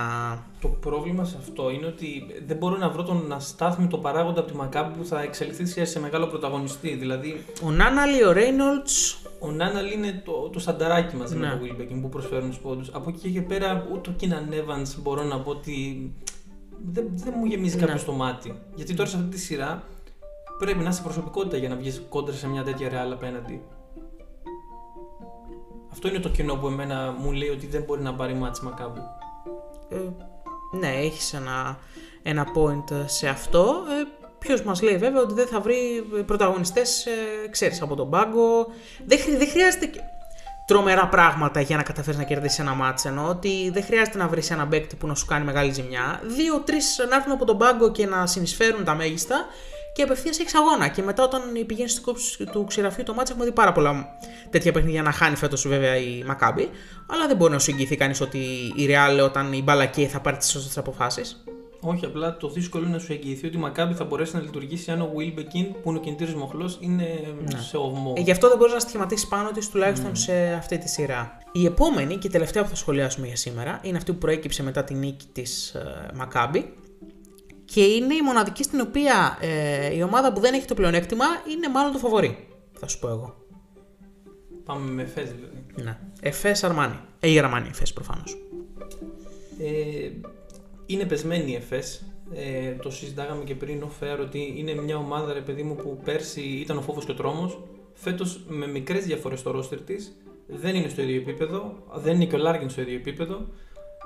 Το 0.62 0.68
πρόβλημα 0.68 1.24
σε 1.26 1.36
αυτό 1.40 1.70
είναι 1.70 1.86
ότι 1.86 2.26
δεν 2.48 2.58
μπορώ 2.58 2.78
να 2.78 2.90
βρω 2.90 3.04
τον 3.04 3.32
αστάθμητο 3.34 3.98
παράγοντα 3.98 4.40
από 4.40 4.52
τη 4.52 4.58
Μακάμπη 4.58 4.98
που 4.98 5.06
θα 5.06 5.22
εξελιχθεί 5.22 5.86
σε 5.86 6.00
μεγάλο 6.00 6.28
πρωταγωνιστή. 6.28 6.96
Δηλαδή, 6.96 7.46
Ο 7.64 7.72
Νάναλι, 7.72 8.24
ο 8.26 8.32
Ρέινολτ. 8.32 8.88
ο 9.40 9.52
Νάναλ 9.52 9.92
είναι 9.92 10.22
το, 10.26 10.50
το 10.54 10.60
σανταράκι 10.60 11.16
μαζί 11.16 11.38
Ναι. 11.38 11.48
με 11.48 11.68
τον 11.68 11.78
Wilbekin 11.78 12.02
που 12.02 12.10
προσφέρουν 12.10 12.52
του 12.52 12.58
πόντους. 12.62 12.90
Από 12.94 13.10
εκεί 13.10 13.32
και 13.32 13.42
πέρα, 13.42 13.88
ούτε 13.94 14.10
ο 14.10 14.14
Κίναν 14.18 14.50
Evans 14.52 14.96
μπορώ 15.02 15.24
να 15.24 15.40
πω 15.40 15.50
ότι 15.52 16.12
δεν, 16.92 17.06
δεν 17.14 17.34
μου 17.38 17.46
γεμίζει 17.46 17.76
Ναι. 17.78 17.86
κάποιο 17.86 18.04
το 18.06 18.12
μάτι. 18.12 18.54
Γιατί 18.76 18.94
τώρα 18.94 19.10
σε 19.10 19.16
αυτή 19.18 19.30
τη 19.30 19.40
σειρά 19.40 19.84
πρέπει 20.60 20.84
να 20.84 20.90
είσαι 20.90 21.02
προσωπικότητα 21.02 21.58
για 21.58 21.70
να 21.70 21.76
βγεις 21.76 22.02
κόντρα 22.10 22.36
σε 22.36 22.48
μια 22.48 22.64
τέτοια 22.64 22.90
ρεάλ 22.90 23.12
απέναντι. 23.12 23.62
Αυτό 25.98 26.10
είναι 26.10 26.20
το 26.20 26.30
κοινό 26.30 26.56
που 26.56 26.68
εμένα 26.68 27.16
μου 27.18 27.32
λέει 27.32 27.50
ότι 27.50 27.68
δεν 27.68 27.82
μπορεί 27.82 28.02
να 28.02 28.14
πάρει 28.14 28.34
μάτς 28.34 28.60
Μακάμπη. 28.62 29.00
Ε, 29.90 29.96
ναι, 30.80 30.88
έχεις 30.88 31.34
ένα, 31.34 31.78
ένα 32.24 32.46
point 32.56 33.04
σε 33.06 33.28
αυτό. 33.28 33.84
Ε, 33.90 34.26
Ποιος 34.40 34.62
μας 34.62 34.82
λέει 34.82 34.98
βέβαια 34.98 35.22
ότι 35.22 35.34
δεν 35.34 35.48
θα 35.48 35.60
βρει 35.60 35.76
πρωταγωνιστές, 36.26 37.06
ε, 37.06 37.12
ξέρεις, 37.50 37.82
από 37.82 37.96
τον 37.96 38.10
πάγκο. 38.10 38.68
Δεν, 39.06 39.20
χρει- 39.20 39.38
δεν 39.38 39.48
χρειάζεται 39.50 39.86
και 39.86 40.00
τρομερά 40.68 41.08
πράγματα 41.08 41.62
για 41.62 41.76
να 41.78 41.84
καταφέρεις 41.84 42.20
να 42.20 42.26
κερδίσεις 42.26 42.60
ένα 42.60 42.74
μάτσο. 42.74 43.08
Ενώ 43.10 43.28
ότι 43.28 43.70
δεν 43.74 43.84
χρειάζεται 43.84 44.18
να 44.18 44.28
βρεις 44.28 44.52
ένα 44.52 44.68
παίκτη 44.68 44.96
που 44.96 45.08
να 45.08 45.16
σου 45.16 45.26
κάνει 45.26 45.46
μεγάλη 45.46 45.72
ζημιά. 45.72 46.22
Δύο-τρει 46.24 46.78
να 47.10 47.16
έρθουν 47.16 47.32
από 47.32 47.46
τον 47.46 47.58
πάγκο 47.58 47.92
και 47.92 48.06
να 48.06 48.28
συνεισφέρουν 48.28 48.84
τα 48.84 48.96
μέγιστα 48.96 49.46
και 49.98 50.04
απευθείας 50.04 50.40
έχεις 50.40 50.56
αγώνα. 50.56 50.88
Και 50.88 51.02
μετά, 51.02 51.24
όταν 51.24 51.42
πηγαίνεις 51.66 51.92
στην 51.92 52.04
κόψη 52.04 52.46
του 52.46 52.66
ξηραφείου 52.68 53.04
το 53.04 53.14
μάτσο, 53.14 53.34
έχουμε 53.34 53.50
δει 53.50 53.56
πάρα 53.56 53.72
πολλά 53.72 54.18
τέτοια 54.50 54.72
παιχνίδια 54.72 55.02
να 55.02 55.12
χάνει 55.12 55.36
φέτος 55.36 55.68
βέβαια 55.68 55.96
η 55.96 56.24
Μακάμπη. 56.26 56.70
Αλλά 57.08 57.28
δεν 57.28 57.38
μπορεί 57.38 57.52
να 57.52 57.60
σου 57.60 57.72
εγγυηθεί 57.72 57.96
κανείς 57.96 58.22
ότι 58.22 58.38
η 58.76 58.88
Real 58.90 59.24
όταν 59.24 59.54
η 59.54 59.62
μπάλα 59.62 59.86
καίει 59.86 60.06
θα 60.06 60.20
πάρει 60.20 60.38
τις 60.38 60.50
σωστές 60.50 60.78
αποφάσεις. 60.78 61.44
Όχι, 61.82 62.06
απλά 62.06 62.38
το 62.38 62.50
δύσκολο 62.50 62.84
είναι 62.84 62.94
να 62.94 63.00
σου 63.00 63.12
εγγυηθεί 63.12 63.48
ότι 63.48 63.58
η 63.58 63.60
Μακάμπη 63.60 63.94
θα 63.94 64.04
μπορέσει 64.04 64.36
να 64.36 64.42
λειτουργήσει 64.42 64.92
αν 64.92 65.02
ο 65.02 65.12
Wilbekin, 65.18 65.66
που 65.82 65.90
είναι 65.90 65.98
ο 65.98 66.02
κινητήριο 66.02 66.38
μοχλός, 66.38 66.78
είναι 66.82 67.06
σε 67.70 67.78
ογμό. 67.78 68.14
Ε, 68.18 68.22
γι' 68.22 68.32
αυτό 68.32 68.48
δεν 68.48 68.58
μπορείς 68.58 68.74
να 68.74 68.80
στοιχηματίσεις 68.80 69.28
πάνω 69.28 69.52
της 69.52 69.70
τουλάχιστον 69.70 70.16
σε 70.16 70.54
αυτή 70.58 70.78
τη 70.78 70.90
σειρά. 70.90 71.38
Η 71.52 71.66
επόμενη 71.66 72.16
και 72.16 72.28
η 72.28 72.30
τελευταία 72.30 72.64
που 72.64 72.70
θα 72.70 72.76
σχολιάσουμε 72.76 73.28
για 73.28 73.36
σήμερα 73.36 73.80
είναι 73.84 73.98
αυτή 73.98 74.12
που 74.12 74.18
προέκυψε 74.18 74.64
μετά 74.64 74.84
τη 74.84 74.94
νίκη 74.94 75.26
της 75.32 75.70
ε, 75.70 76.12
Μακάμπη. 76.16 76.74
Και 77.74 77.84
είναι 77.84 78.14
η 78.14 78.22
μοναδική 78.22 78.64
στην 78.64 78.80
οποία 78.80 79.38
ε, 79.42 79.96
η 79.96 80.02
ομάδα 80.02 80.34
που 80.34 80.40
δεν 80.40 80.54
έχει 80.54 80.66
το 80.66 80.74
πλεονέκτημα 80.74 81.26
είναι 81.52 81.70
μάλλον 81.70 81.92
το 81.92 81.98
φαβορή. 81.98 82.48
Θα 82.74 82.88
σου 82.88 83.00
πω 83.00 83.08
εγώ. 83.08 83.36
Πάμε 84.66 84.92
με 84.92 85.06
φες 85.06 85.32
δηλαδή. 85.32 85.66
Ναι. 85.76 85.98
Εφές 86.22 86.64
Αρμάνι. 86.64 87.00
Ε, 87.20 87.32
η 87.32 87.40
Αρμάνι 87.40 87.68
Εφές 87.68 87.94
προφανώς. 87.94 88.38
Ε, 89.60 90.10
είναι 90.86 91.06
πεσμένη 91.06 91.52
η 91.52 91.56
ΕΦΕΣ. 91.56 92.06
Ε, 92.34 92.72
το 92.72 92.90
συζητάγαμε 92.90 93.44
και 93.44 93.56
πριν 93.56 93.84
ο 93.84 93.88
Φέαρ 93.88 94.20
ότι 94.20 94.54
είναι 94.58 94.74
μια 94.74 94.98
ομάδα 94.98 95.34
ρε 95.34 95.42
παιδί 95.42 95.64
μου 95.64 95.76
που 95.76 96.00
πέρσι 96.04 96.42
ήταν 96.42 96.78
ο 96.78 96.82
φόβος 96.82 97.06
και 97.06 97.12
ο 97.12 97.16
τρόμος. 97.16 97.60
Φέτος 97.94 98.46
με 98.48 98.68
μικρές 98.68 99.06
διαφορές 99.06 99.40
στο 99.40 99.52
ρόστερ 99.52 99.82
της 99.82 100.16
δεν 100.48 100.76
είναι 100.76 100.90
στο 100.90 101.02
ίδιο 101.02 101.16
επίπεδο, 101.16 101.84
δεν 101.96 102.16
είναι 102.16 102.26
και 102.26 102.36
ο 102.36 102.38
Λάργιν 102.38 102.70
στο 102.70 102.82
ίδιο 102.82 102.96
επίπεδο. 102.96 103.48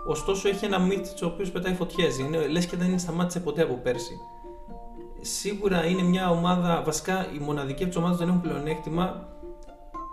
Ωστόσο 0.08 0.48
έχει 0.48 0.66
ένα 0.66 0.80
μύτη 0.80 1.24
ο 1.24 1.28
οποίο 1.28 1.50
πετάει 1.54 1.74
φωτιές. 1.74 2.18
Είναι, 2.18 2.48
λες 2.48 2.66
και 2.66 2.78
δεν 2.78 3.00
σταμάτησε 3.00 3.40
ποτέ 3.40 3.62
από 3.62 3.74
πέρσι. 3.74 4.14
Σίγουρα 5.22 5.86
είναι 5.86 6.02
μια 6.02 6.30
ομάδα, 6.30 6.82
βασικά 6.86 7.28
η 7.34 7.40
μοναδική 7.40 7.84
από 7.84 7.92
τις 7.92 8.02
ομάδες 8.02 8.18
δεν 8.18 8.28
έχουν 8.28 8.42
πλεονέκτημα 8.42 9.30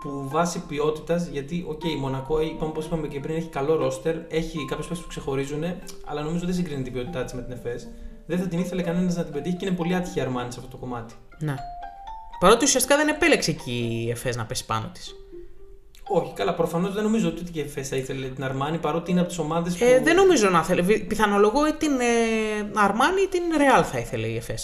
που 0.01 0.29
βάσει 0.29 0.63
ποιότητας, 0.67 1.27
γιατί 1.27 1.65
οκ, 1.69 1.85
η 1.85 1.97
Μονακό, 1.97 2.41
είπαμε, 2.41 2.71
όπως 2.71 2.85
είπαμε 2.85 3.07
και 3.07 3.21
πριν, 3.21 3.37
έχει 3.37 3.49
καλό 3.49 3.77
roster, 3.77 4.17
έχει 4.29 4.65
κάποιες 4.65 4.87
παίχτες 4.87 5.03
που 5.03 5.09
ξεχωρίζουν, 5.09 5.65
αλλά 6.05 6.23
νομίζω 6.23 6.45
δεν 6.45 6.55
συγκρίνει 6.55 6.83
την 6.83 6.93
ποιότητά 6.93 7.25
της 7.25 7.33
με 7.33 7.43
την 7.43 7.53
ΕΦΕΣ. 7.53 7.89
Δεν 8.27 8.39
θα 8.39 8.47
την 8.47 8.59
ήθελε 8.59 8.83
κανένας 8.83 9.17
να 9.17 9.25
την 9.25 9.33
πετύχει 9.33 9.57
και 9.57 9.67
είναι 9.67 9.77
πολύ 9.77 9.95
άτυχη 9.95 10.19
η 10.19 10.23
Αρμάνη 10.23 10.53
σε 10.53 10.59
αυτό 10.59 10.71
το 10.71 10.77
κομμάτι. 10.77 11.15
Ναι. 11.39 11.55
Παρότι 12.41 12.65
ουσιαστικά 12.65 12.97
δεν 12.97 13.09
επέλεξε 13.09 13.51
εκεί 13.51 14.03
η 14.07 14.11
Εφές 14.11 14.37
να 14.37 14.47
πέσει 14.47 14.67
πάνω 14.67 14.91
της. 14.93 15.15
Όχι, 16.11 16.33
καλά, 16.35 16.55
προφανώς 16.55 16.95
δεν 16.95 17.03
νομίζω 17.03 17.29
ότι 17.29 17.43
και 17.53 17.59
η 17.59 17.63
ΕΦΕΣ 17.63 17.89
θα 17.89 17.97
ήθελε 17.97 18.27
την 18.29 18.45
Αρμάνη, 18.45 18.79
παρότι 18.79 19.11
είναι 19.11 19.21
από 19.21 19.29
τις 19.29 19.39
ομάδες 19.39 19.77
που. 19.77 19.85
Ε, 19.85 20.01
δεν 20.01 20.17
νομίζω 20.17 20.49
να 20.49 20.63
θέλει. 20.65 20.83
Βι- 20.83 21.07
Πιθανολογώ 21.07 21.67
ή 21.67 21.73
την 21.73 21.91
ε, 22.01 22.71
Αρμάνι 22.75 23.23
ή 23.23 23.27
την 23.29 23.43
Ρεάλ 23.57 23.85
θα 23.93 23.99
ήθελε 23.99 24.27
η 24.27 24.37
Εφές. 24.37 24.55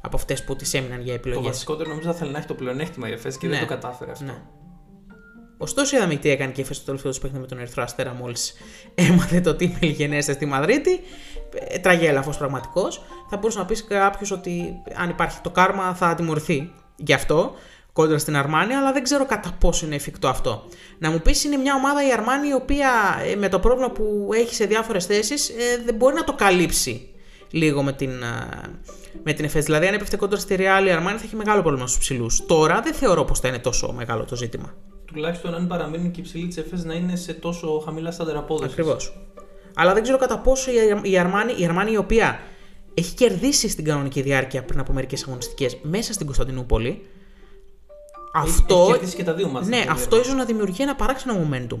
Από 0.00 0.16
αυτές 0.16 0.44
που 0.44 0.56
τη 0.56 0.78
έμειναν 0.78 0.98
για 1.00 1.06
Το 1.12 1.18
επιλογές. 1.18 1.46
βασικότερο 1.46 1.88
νομίζω 1.88 2.08
θα 2.08 2.14
ήθελε 2.14 2.30
να 2.30 2.38
έχει 2.38 2.46
το 2.46 2.54
πλεονέκτημα 2.54 3.08
η 3.08 3.12
ΕΦΕΣ 3.12 3.36
και 3.38 3.46
Ναι. 3.46 3.52
δεν 3.58 3.66
το 3.66 3.74
κατάφερε 3.74 4.10
αυτό. 4.10 4.24
Ναι. 4.24 4.38
Ωστόσο, 5.58 5.96
είδαμε 5.96 6.14
τι 6.16 6.30
έκανε 6.30 6.52
και 6.52 6.60
η 6.60 6.64
στο 6.64 6.84
τελευταίο 6.84 7.12
του 7.12 7.18
παιχνίδι 7.20 7.42
με 7.42 7.46
τον 7.48 7.58
Ερυθρό 7.58 7.82
Αστέρα 7.82 8.12
μόλις 8.14 8.54
έμαθε 8.94 9.40
το 9.40 9.54
τι 9.54 9.64
είναι 9.64 9.78
λιγενέστε 9.80 10.32
στη 10.32 10.46
Μαδρίτη. 10.46 11.00
Ε, 11.68 11.78
τραγέλαφο 11.78 12.30
πραγματικός. 12.38 13.02
Θα 13.30 13.36
μπορούσε 13.36 13.58
να 13.58 13.64
πεις 13.64 13.84
κάποιος 13.84 14.30
ότι 14.30 14.74
αν 14.96 15.08
υπάρχει 15.10 15.40
το 15.40 15.50
κάρμα 15.50 15.94
θα 15.94 16.14
τιμωρηθεί 16.14 16.72
γι' 16.96 17.12
αυτό 17.12 17.54
κόντρα 17.96 18.18
στην 18.18 18.36
Αρμάνη, 18.36 18.74
αλλά 18.74 18.92
δεν 18.92 19.02
ξέρω 19.02 19.26
κατά 19.26 19.56
πόσο 19.60 19.86
είναι 19.86 19.94
εφικτό 19.94 20.28
αυτό. 20.28 20.64
Να 20.98 21.10
μου 21.10 21.20
πεις, 21.20 21.44
είναι 21.44 21.56
μια 21.56 21.74
ομάδα 21.74 22.06
η 22.08 22.12
Αρμάνη 22.12 22.48
η 22.48 22.52
οποία 22.52 22.90
ε, 23.26 23.36
με 23.36 23.48
το 23.48 23.58
πρόβλημα 23.58 23.90
που 23.90 24.30
έχει 24.32 24.54
σε 24.54 24.64
διάφορες 24.64 25.06
θέσεις 25.06 25.48
ε, 25.48 25.82
δεν 25.84 25.94
μπορεί 25.94 26.14
να 26.14 26.24
το 26.24 26.32
καλύψει 26.32 27.08
λίγο 27.50 27.82
με 27.82 27.92
την, 27.92 28.10
με 29.22 29.32
την 29.32 29.44
ΕΦΕΣ. 29.44 29.64
Δηλαδή, 29.64 29.86
αν 29.86 29.94
έπεφτε 29.94 30.16
κόντρα 30.16 30.38
στη 30.38 30.56
Real 30.58 30.86
η 30.86 30.90
Αρμάνη 30.90 31.18
θα 31.18 31.24
έχει 31.24 31.36
μεγάλο 31.36 31.62
πρόβλημα 31.62 31.86
στους 31.86 31.98
ψηλούς. 31.98 32.46
Τώρα 32.46 32.80
δεν 32.80 32.94
θεωρώ 32.94 33.24
πως 33.24 33.40
θα 33.40 33.48
είναι 33.48 33.58
τόσο 33.58 33.92
μεγάλο 33.92 34.24
το 34.24 34.36
ζήτημα. 34.36 34.74
Τουλάχιστον 35.04 35.54
αν 35.54 35.66
παραμείνουν 35.66 36.10
και 36.10 36.20
οι 36.20 36.22
ψηλοί 36.22 36.46
της 36.46 36.56
ΕΦΕΣ 36.56 36.84
να 36.84 36.94
είναι 36.94 37.16
σε 37.16 37.32
τόσο 37.32 37.82
χαμηλά 37.84 38.10
στάνταρ 38.10 38.36
απόδοσης. 38.36 38.72
Ακριβώς. 38.72 39.16
Αλλά 39.74 39.92
δεν 39.94 40.02
ξέρω 40.02 40.18
κατά 40.18 40.38
πόσο 40.38 40.70
η 41.02 41.18
Αρμάνη, 41.18 41.54
η 41.58 41.64
Αρμάνη 41.64 41.92
η 41.92 41.96
οποία 41.96 42.40
έχει 42.94 43.14
κερδίσει 43.14 43.68
στην 43.68 43.84
κανονική 43.84 44.22
διάρκεια 44.22 44.64
πριν 44.64 44.80
από 44.80 44.92
μερικές 44.92 45.22
αγωνιστικές 45.22 45.78
μέσα 45.82 46.12
στην 46.12 46.26
Κωνσταντινούπολη. 46.26 47.06
Αυτό, 48.36 48.98
έχει 49.02 49.16
και 49.16 49.24
τα 49.24 49.34
δύο 49.34 49.62
ναι, 49.64 49.84
αυτό 49.88 50.20
ίσως 50.20 50.34
να 50.34 50.44
δημιουργεί 50.44 50.82
ένα 50.82 50.94
παράξενο 50.94 51.34
momentum 51.34 51.78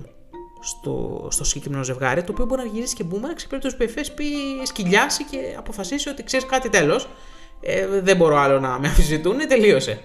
στο, 0.60 1.26
στο 1.30 1.44
συγκεκριμένο 1.44 1.84
ζευγάρι, 1.84 2.22
το 2.24 2.32
οποίο 2.32 2.44
μπορεί 2.44 2.62
να 2.62 2.68
γυρίσει 2.68 2.94
και 2.94 3.04
μπούμε 3.04 3.28
σε 3.36 3.46
περίπτωση 3.46 3.76
που 3.76 3.82
η 3.82 3.90
FS 3.96 4.06
πει 4.14 4.24
σκυλιάσει 4.66 5.24
και 5.24 5.38
αποφασίσει 5.58 6.08
ότι 6.08 6.24
ξέρεις 6.24 6.46
κάτι 6.46 6.68
τέλος. 6.68 7.08
Ε, 7.60 7.86
δεν 8.00 8.16
μπορώ 8.16 8.36
άλλο 8.36 8.60
να 8.60 8.78
με 8.78 8.88
αμφισβητούν, 8.88 9.36
τελείωσε. 9.48 10.00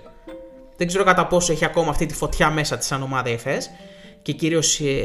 Δεν 0.78 0.88
ξέρω 0.88 1.04
κατά 1.04 1.28
πόσο 1.28 1.52
έχει 1.52 1.66
ακόμα 1.66 1.90
αυτή 1.90 2.06
τη 2.06 2.14
φωτιά 2.14 2.50
μέσα 2.50 2.78
της 2.78 2.88
σαν 2.88 3.04
ομάδα 3.04 3.30
η 3.30 3.38
FS 3.46 3.62
και 4.22 4.32
κυρίως 4.32 4.80
ε, 4.80 5.04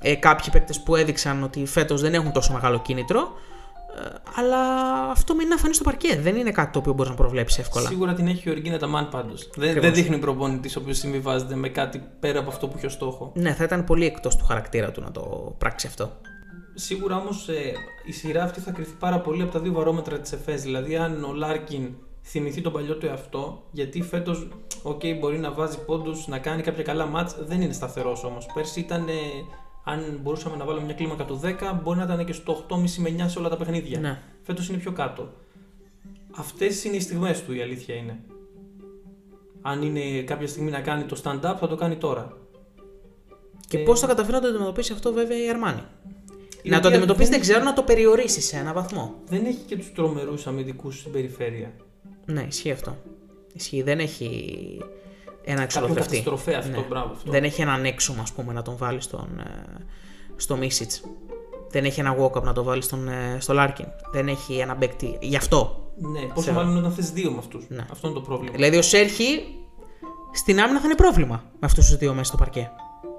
ε, 0.00 0.14
κάποιοι 0.14 0.50
παίκτες 0.52 0.80
που 0.80 0.96
έδειξαν 0.96 1.42
ότι 1.42 1.66
φέτος 1.66 2.00
δεν 2.00 2.14
έχουν 2.14 2.32
τόσο 2.32 2.52
μεγάλο 2.52 2.80
κίνητρο. 2.80 3.32
Ε, 3.96 4.08
αλλά 4.36 4.58
αυτό 5.10 5.34
μην 5.34 5.46
είναι 5.46 5.54
να 5.54 5.60
φανείς 5.60 5.76
στο 5.76 5.84
παρκέ. 5.84 6.18
Δεν 6.20 6.36
είναι 6.36 6.50
κάτι 6.50 6.72
το 6.72 6.78
οποίο 6.78 6.92
μπορείς 6.92 7.10
να 7.10 7.16
προβλέψεις 7.16 7.58
εύκολα. 7.58 7.88
Σίγουρα 7.88 8.14
την 8.14 8.26
έχει 8.26 8.48
η 8.48 8.50
Οργίνα 8.50 8.78
Ταμάν 8.78 9.08
πάντως. 9.08 9.50
Δεν, 9.56 9.80
δεν 9.80 9.94
δείχνει 9.94 10.18
προπονητής 10.18 10.76
ο 10.76 10.80
οποίος 10.80 10.98
συμβιβάζεται 10.98 11.54
με 11.54 11.68
κάτι 11.68 12.02
πέρα 12.20 12.38
από 12.38 12.50
αυτό 12.50 12.68
που 12.68 12.76
έχει 12.76 12.86
ως 12.86 12.92
στόχο. 12.92 13.32
Ναι, 13.34 13.54
θα 13.54 13.64
ήταν 13.64 13.84
πολύ 13.84 14.06
εκτός 14.06 14.36
του 14.36 14.44
χαρακτήρα 14.44 14.90
του 14.90 15.00
να 15.00 15.10
το 15.10 15.54
πράξει 15.58 15.86
αυτό. 15.86 16.10
Σίγουρα 16.74 17.16
όμως 17.16 17.48
ε, 17.48 17.72
η 18.04 18.12
σειρά 18.12 18.42
αυτή 18.42 18.60
θα 18.60 18.70
κρυφτεί 18.70 18.94
πάρα 18.98 19.20
πολύ 19.20 19.42
από 19.42 19.52
τα 19.52 19.60
δύο 19.60 19.72
βαρόμετρα 19.72 20.18
της 20.18 20.32
ΕΦΕΣ. 20.32 20.62
Δηλαδή, 20.62 20.96
αν 20.96 21.24
ο 21.24 21.32
Λάρκιν 21.32 21.94
θυμηθεί 22.22 22.60
τον 22.60 22.72
παλιό 22.72 22.94
του 22.96 23.06
εαυτό, 23.06 23.62
γιατί 23.70 24.02
φέτος, 24.02 24.48
OK, 24.82 25.18
μπορεί 25.18 25.38
να 25.38 25.52
βάζει 25.52 25.84
πόντους, 25.84 26.26
να 26.26 26.38
κάνει 26.38 26.62
κάποια 26.62 26.82
καλά 26.82 27.06
μάτς, 27.06 27.36
δεν 27.38 27.60
είναι 27.60 27.72
σταθερός 27.72 28.24
όμως. 28.24 28.46
Πέρσι 28.54 28.80
ήταν 28.80 29.08
αν 29.84 30.18
μπορούσαμε 30.22 30.56
να 30.56 30.64
βάλουμε 30.64 30.84
μια 30.84 30.94
κλίμακα 30.94 31.24
του 31.24 31.40
10, 31.44 31.80
μπορεί 31.82 31.98
να 31.98 32.04
ήταν 32.04 32.24
και 32.24 32.32
στο 32.32 32.66
8,5 32.68 32.76
με 32.96 33.14
9 33.18 33.24
σε 33.26 33.38
όλα 33.38 33.48
τα 33.48 33.56
παιχνίδια. 33.56 34.00
Ναι. 34.00 34.22
Φέτος 34.42 34.68
είναι 34.68 34.78
πιο 34.78 34.92
κάτω. 34.92 35.32
Αυτές 36.36 36.84
είναι 36.84 36.96
οι 36.96 37.00
στιγμές 37.00 37.44
του, 37.44 37.54
η 37.54 37.62
αλήθεια 37.62 37.94
είναι. 37.94 38.20
Αν 39.62 39.82
είναι 39.82 40.22
κάποια 40.22 40.46
στιγμή 40.46 40.70
να 40.70 40.80
κάνει 40.80 41.04
το 41.04 41.20
stand-up, 41.24 41.56
θα 41.58 41.68
το 41.68 41.76
κάνει 41.76 41.96
τώρα. 41.96 42.36
Και 43.68 43.78
ε... 43.78 43.82
πώς 43.82 44.00
θα 44.00 44.06
καταφέρει 44.06 44.34
να 44.34 44.40
το 44.40 44.48
αντιμετωπίσει 44.48 44.92
αυτό, 44.92 45.12
βέβαια, 45.12 45.44
η 45.44 45.48
Αρμάνη; 45.48 45.82
να 46.62 46.80
το 46.80 46.88
αντιμετωπίσει, 46.88 47.30
δεν... 47.30 47.30
δεν 47.30 47.40
ξέρω 47.40 47.64
να 47.64 47.72
το 47.72 47.82
περιορίσει 47.82 48.40
σε 48.40 48.56
έναν 48.56 48.74
βαθμό. 48.74 49.14
Δεν 49.26 49.44
έχει 49.44 49.60
και 49.66 49.76
τους 49.76 49.92
τρομερούς 49.92 50.46
αμυντικούς 50.46 50.98
στην 50.98 51.12
περιφέρεια. 51.12 51.72
Ναι, 52.26 52.42
ισχύει 52.48 52.70
αυτό. 52.70 52.96
Ισχύει. 53.52 53.82
Δεν 53.82 53.98
έχει 53.98 54.78
ένα 55.44 55.62
εξολοθρευτή. 55.62 56.24
αυτό, 56.28 56.70
ναι. 56.70 56.84
μπράβο 56.88 57.12
αυτό. 57.12 57.30
Δεν 57.30 57.44
έχει 57.44 57.60
έναν 57.60 57.84
έξω, 57.84 58.14
ας 58.22 58.32
πούμε, 58.32 58.52
να 58.52 58.62
τον 58.62 58.76
βάλει 58.76 59.00
στον, 59.00 59.28
ε, 59.38 59.84
στο 60.36 60.56
Μίσιτς. 60.56 61.02
Δεν 61.70 61.84
έχει 61.84 62.00
ένα 62.00 62.16
walk-up 62.20 62.42
να 62.42 62.52
το 62.52 62.62
βάλει 62.62 62.82
στον, 62.82 63.08
ε, 63.08 63.36
στο 63.38 63.52
Λάρκιν. 63.52 63.86
Δεν 64.12 64.28
έχει 64.28 64.54
ένα 64.54 64.76
παίκτη. 64.76 65.18
Γι' 65.20 65.36
αυτό. 65.36 65.90
Ναι, 65.96 66.20
πόσο 66.34 66.52
μάλλον 66.52 66.76
όταν 66.76 66.92
θες 66.92 67.10
δύο 67.10 67.30
με 67.30 67.38
αυτούς. 67.38 67.64
Ναι. 67.68 67.84
Αυτό 67.90 68.08
είναι 68.08 68.16
το 68.16 68.22
πρόβλημα. 68.22 68.52
Δηλαδή 68.54 68.76
ο 68.76 68.82
Σέρχι 68.82 69.44
στην 70.32 70.60
άμυνα 70.60 70.80
θα 70.80 70.84
είναι 70.84 70.94
πρόβλημα 70.94 71.42
με 71.52 71.66
αυτούς 71.66 71.86
τους 71.86 71.96
δύο 71.96 72.12
μέσα 72.12 72.24
στο 72.24 72.36
παρκέ. 72.36 72.70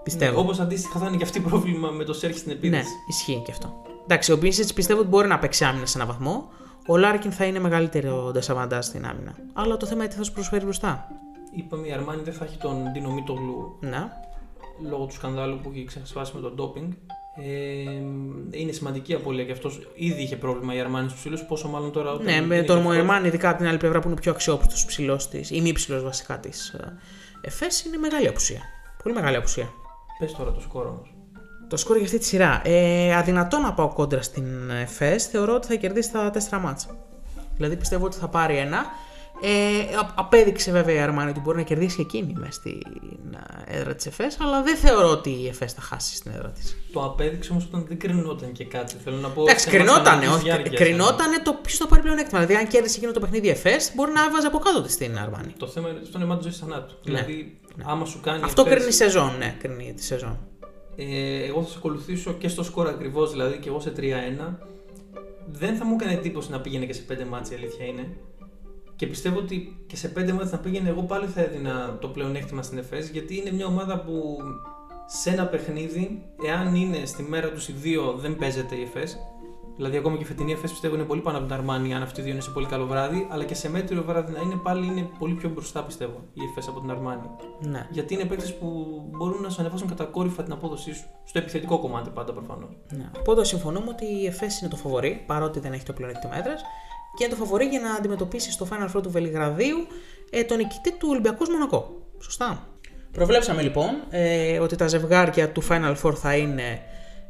Πιστεύω. 0.04 0.32
Ναι, 0.32 0.38
Όπως 0.38 0.60
αντίστοιχα 0.60 1.00
θα 1.00 1.08
είναι 1.08 1.18
και 1.18 1.24
αυτή 1.24 1.40
πρόβλημα 1.40 1.90
με 1.90 2.04
το 2.04 2.14
Σέρχι 2.14 2.38
στην 2.38 2.52
επίθεση. 2.52 2.82
Ναι, 2.82 2.88
ισχύει 3.08 3.42
και 3.46 3.52
αυτό. 3.52 3.74
Εντάξει, 4.04 4.32
ο 4.32 4.38
Μίσιτς 4.38 4.74
πιστεύω 4.74 5.00
ότι 5.00 5.10
μπορεί 5.10 5.28
να 5.28 5.40
παίξει 5.40 5.64
άμυνα 5.66 5.86
σε 5.86 5.98
έναν 5.98 6.08
βαθμό. 6.08 6.50
Ο 6.88 6.98
Λάρκιν 6.98 7.32
θα 7.32 7.46
είναι 7.46 7.60
μεγαλύτερο 7.60 8.32
disadvantage 8.32 8.82
στην 8.82 9.06
άμυνα. 9.06 9.36
Αλλά 9.54 9.78
το 9.78 9.86
θέμα 9.86 10.04
είναι 10.04 10.12
τι 10.12 10.18
θα 10.18 10.24
σου 10.24 10.32
προσφέρει 10.32 10.64
μπροστά 10.64 11.08
είπαμε 11.56 11.88
η 11.88 11.92
Αρμάνι 11.92 12.22
δεν 12.22 12.34
θα 12.34 12.46
έχει 12.46 12.58
τον 12.58 12.92
Ντίνο 12.92 13.12
Μίτογλου 13.12 13.78
ναι. 13.80 14.12
λόγω 14.90 15.06
του 15.06 15.14
σκανδάλου 15.14 15.60
που 15.64 15.72
έχει 15.74 15.86
ξεσπάσει 15.86 16.32
με 16.36 16.42
τον 16.42 16.56
ντόπινγκ. 16.56 16.92
Ε, 17.36 18.60
είναι 18.60 18.72
σημαντική 18.72 19.14
απώλεια 19.14 19.44
και 19.44 19.52
αυτός 19.52 19.88
ήδη 19.96 20.22
είχε 20.22 20.36
πρόβλημα 20.36 20.76
η 20.76 20.80
Αρμάνι 20.80 21.08
στους 21.08 21.20
ψηλούς. 21.20 21.44
Πόσο 21.44 21.68
μάλλον 21.68 21.92
τώρα. 21.92 22.12
Όταν 22.12 22.26
ναι, 22.26 22.42
με 22.42 22.64
τον 22.64 22.80
Μόερμαν, 22.82 23.26
ειδικά 23.26 23.50
από 23.50 23.58
την 23.58 23.68
άλλη 23.68 23.78
πλευρά 23.78 24.00
που 24.00 24.08
είναι 24.08 24.20
πιο 24.20 24.32
αξιόπιστος 24.32 24.86
ψηλός 24.86 25.30
της, 25.30 25.50
ή 25.50 25.62
μη 25.62 25.72
ψηλός 25.72 26.04
βασικά 26.04 26.40
της 26.40 26.70
ε, 26.70 26.98
ΕΦΕΣ, 27.42 27.84
είναι 27.84 27.98
μεγάλη 27.98 28.28
απουσία. 28.28 28.62
Πολύ 29.04 29.16
μεγάλη 29.16 29.36
απουσία. 29.36 29.70
Πες 30.20 30.34
τώρα 30.34 30.52
το 30.52 30.62
σκόρ 30.62 30.86
όμως. 30.86 31.14
Το 31.68 31.78
σκόρ 31.78 31.96
για 31.96 32.06
αυτή 32.06 32.18
τη 32.18 32.26
σειρά. 32.26 32.62
Ε, 32.64 33.16
αδυνατό 33.16 33.58
να 33.58 33.74
πάω 33.74 33.88
κόντρα 33.88 34.22
στην 34.22 34.70
ΕΦΕΣ. 34.70 35.26
Θεωρώ 35.26 35.54
ότι 35.54 35.68
θα 35.68 35.76
κερδίσει 35.76 36.12
τα 36.12 36.32
4 36.50 36.60
μάτσα. 36.62 36.98
Δηλαδή 37.56 37.76
πιστεύω 37.76 38.06
ότι 38.06 38.18
θα 38.18 38.28
πάρει 38.28 38.58
ένα. 38.58 38.86
Ε, 39.46 39.96
απέδειξε 40.16 40.72
βέβαια 40.72 40.96
η 40.96 40.98
Αρμάνη 40.98 41.30
ότι 41.30 41.40
μπορεί 41.40 41.58
να 41.58 41.64
κερδίσει 41.64 42.02
εκείνη 42.02 42.34
μέσα 42.38 42.52
στην 42.52 42.82
ε, 43.68 43.78
έδρα 43.78 43.96
της 43.96 44.06
ΕΦΕΣ, 44.06 44.38
αλλά 44.40 44.64
δεν 44.64 44.76
θεωρώ 44.76 45.10
ότι 45.10 45.30
η 45.30 45.48
ΕΦΕΣ 45.48 45.74
θα 45.74 45.82
χάσει 45.82 46.16
στην 46.16 46.32
έδρα 46.36 46.50
της. 46.50 46.78
Το 46.94 47.04
απέδειξε 47.04 47.52
όμως 47.52 47.66
όταν 47.66 47.86
δεν 47.88 48.00
κρινόταν 48.00 48.52
και 48.52 48.66
κάτι. 48.66 48.96
Θέλω 49.04 49.16
να 49.16 49.30
πω. 49.30 49.42
Εντάξει, 49.42 49.70
κρινότανε, 49.70 50.28
όχι. 50.28 50.70
Κρινότανε 50.70 51.40
το 51.44 51.54
ποιος 51.54 51.78
θα 51.78 51.88
πάρει 51.88 52.02
πλέον 52.02 52.18
έκτημα. 52.18 52.40
Δηλαδή, 52.40 52.64
αν 52.64 52.68
κέρδισε 52.68 52.98
εκείνο 52.98 53.12
το 53.12 53.20
παιχνίδι 53.20 53.48
η 53.48 53.50
ΕΦΕΣ, 53.50 53.92
μπορεί 53.96 54.12
να 54.12 54.24
έβαζε 54.24 54.48
από 54.48 54.58
κάτω 54.58 54.82
της 54.82 54.94
στην 54.94 55.18
Αρμάνη. 55.18 55.54
Το 55.58 55.68
θέμα 55.68 55.90
είναι 55.90 56.00
στον 56.04 56.22
εμά 56.22 56.40
ζωή 56.42 56.52
θανάτου. 56.52 56.94
Ναι. 56.94 57.14
Δηλαδή, 57.14 57.60
ναι. 57.76 57.84
άμα 57.88 58.06
σου 58.06 58.20
κάνει. 58.20 58.44
Αυτό 58.44 58.64
κρίνει 58.64 58.92
σεζόν, 58.92 59.36
ναι, 59.38 59.56
κρίνει 59.60 59.94
τη 59.94 60.04
σεζόν. 60.04 60.40
Ε, 60.96 61.44
εγώ 61.44 61.62
θα 61.62 61.70
σε 61.70 61.76
ακολουθήσω 61.78 62.34
και 62.34 62.48
στο 62.48 62.64
σκορ 62.64 62.88
ακριβώς, 62.88 63.32
δηλαδή 63.32 63.58
και 63.58 63.70
εγώ 63.70 63.80
σε 63.80 63.94
3-1. 63.98 64.02
Δεν 65.46 65.76
θα 65.76 65.86
μου 65.86 65.96
έκανε 66.00 66.14
εντύπωση 66.14 66.52
να 66.52 66.62
πήγαινε 66.62 66.86
και 66.86 66.94
σε 66.94 67.04
5 67.10 67.26
μάτια, 67.30 67.58
η 67.58 67.60
αλήθεια 67.60 67.86
είναι. 67.86 68.18
Και 69.04 69.10
πιστεύω 69.10 69.40
ότι 69.40 69.86
και 69.88 69.96
σε 69.96 70.08
πέντε 70.08 70.34
μάτια 70.34 70.50
να 70.52 70.58
πήγαινε, 70.58 70.90
εγώ 70.90 71.02
πάλι 71.02 71.26
θα 71.26 71.42
έδινα 71.42 71.98
το 72.02 72.08
πλεονέκτημα 72.08 72.62
στην 72.62 72.78
ΕΦΕΣ 72.78 73.10
γιατί 73.10 73.38
είναι 73.38 73.52
μια 73.52 73.66
ομάδα 73.66 74.00
που 74.00 74.38
σε 75.06 75.30
ένα 75.30 75.46
παιχνίδι, 75.46 76.24
εάν 76.46 76.76
είναι 76.76 77.06
στη 77.06 77.24
μέρα 77.24 77.52
τους 77.52 77.68
οι 77.68 77.72
δύο, 77.72 78.14
δεν 78.14 78.36
παίζεται 78.36 78.76
η 78.76 78.82
ΕΦΕΣ. 78.82 79.18
Δηλαδή, 79.76 79.98
ακόμα 79.98 80.16
και 80.18 80.24
η 80.24 80.26
φετινή 80.26 80.52
ΕΦΕΣ 80.52 80.72
πιστεύω 80.72 80.96
είναι 80.96 81.04
πολύ 81.04 81.22
πάνω 81.22 81.38
από 81.38 81.46
την 81.46 81.56
Αρμάνι, 81.56 81.94
αν 81.94 82.02
αυτοί 82.02 82.20
οι 82.20 82.24
δύο 82.24 82.34
είναι 82.34 82.42
σε 82.42 82.50
πολύ 82.50 82.66
καλό 82.66 82.86
βράδυ. 82.86 83.28
Αλλά 83.32 83.44
και 83.44 83.56
σε 83.56 83.70
μέτριο 83.70 84.04
βράδυ 84.04 84.32
να 84.32 84.40
είναι 84.40 84.56
πάλι 84.64 84.86
είναι 84.86 85.10
πολύ 85.20 85.34
πιο 85.34 85.50
μπροστά, 85.50 85.84
πιστεύω, 85.84 86.24
η 86.34 86.42
ΕΦΕΣ 86.50 86.68
από 86.68 86.80
την 86.80 86.92
Αρμάνι. 86.92 87.30
Ναι. 87.60 87.88
Γιατί 87.92 88.14
είναι 88.14 88.26
παίκτες 88.26 88.56
που 88.56 88.68
μπορούν 89.10 89.42
να 89.42 89.50
σου 89.50 89.62
ανεβάσουν 89.62 89.88
κατακόρυφα 89.88 90.44
την 90.44 90.54
απόδοσή 90.54 90.94
σου. 90.94 91.06
Στο 91.24 91.40
επιθετικό 91.40 91.80
κομμάτι 91.80 92.10
πάντα 92.10 92.34
προφανώς. 92.34 92.78
Ναι. 92.90 93.10
Οπότε 93.20 93.44
συμφωνούμε 93.46 93.90
ότι 93.90 94.06
η 94.06 94.26
ΕΦΕΣ 94.26 94.62
είναι 94.62 94.70
το 94.70 94.76
φοβορή, 94.76 95.24
παρότι 95.26 95.60
δεν 95.60 95.74
έχει 95.74 95.84
το 95.84 95.94
πλεονέκτημα 95.94 96.38
έδρας 96.38 96.62
και 97.18 97.24
είναι 97.24 97.34
το 97.34 97.40
φαβορή 97.40 97.66
για 97.66 97.80
να 97.80 97.94
αντιμετωπίσει 97.94 98.52
στο 98.52 98.68
Final 98.72 98.98
Four 98.98 99.04
του 99.04 99.12
Βελιγραδίου 99.12 99.88
ε, 100.30 100.44
τον 100.44 100.58
νικητή 100.58 100.92
του 100.92 101.08
Ολυμπιακού 101.12 101.52
Μονακό. 101.52 102.08
Σωστά. 102.20 102.68
Προβλέψαμε 103.12 103.62
λοιπόν 103.62 103.90
ε, 104.10 104.60
ότι 104.60 104.76
τα 104.76 104.88
ζευγάρια 104.88 105.50
του 105.50 105.64
Final 105.70 105.96
Four 106.04 106.16
θα 106.16 106.36
είναι 106.36 106.82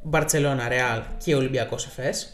Μπαρτσελώνα 0.04 0.68
Ρεάλ 0.68 1.02
και 1.18 1.36
Ολυμπιακός 1.36 1.86
Εφές. 1.86 2.32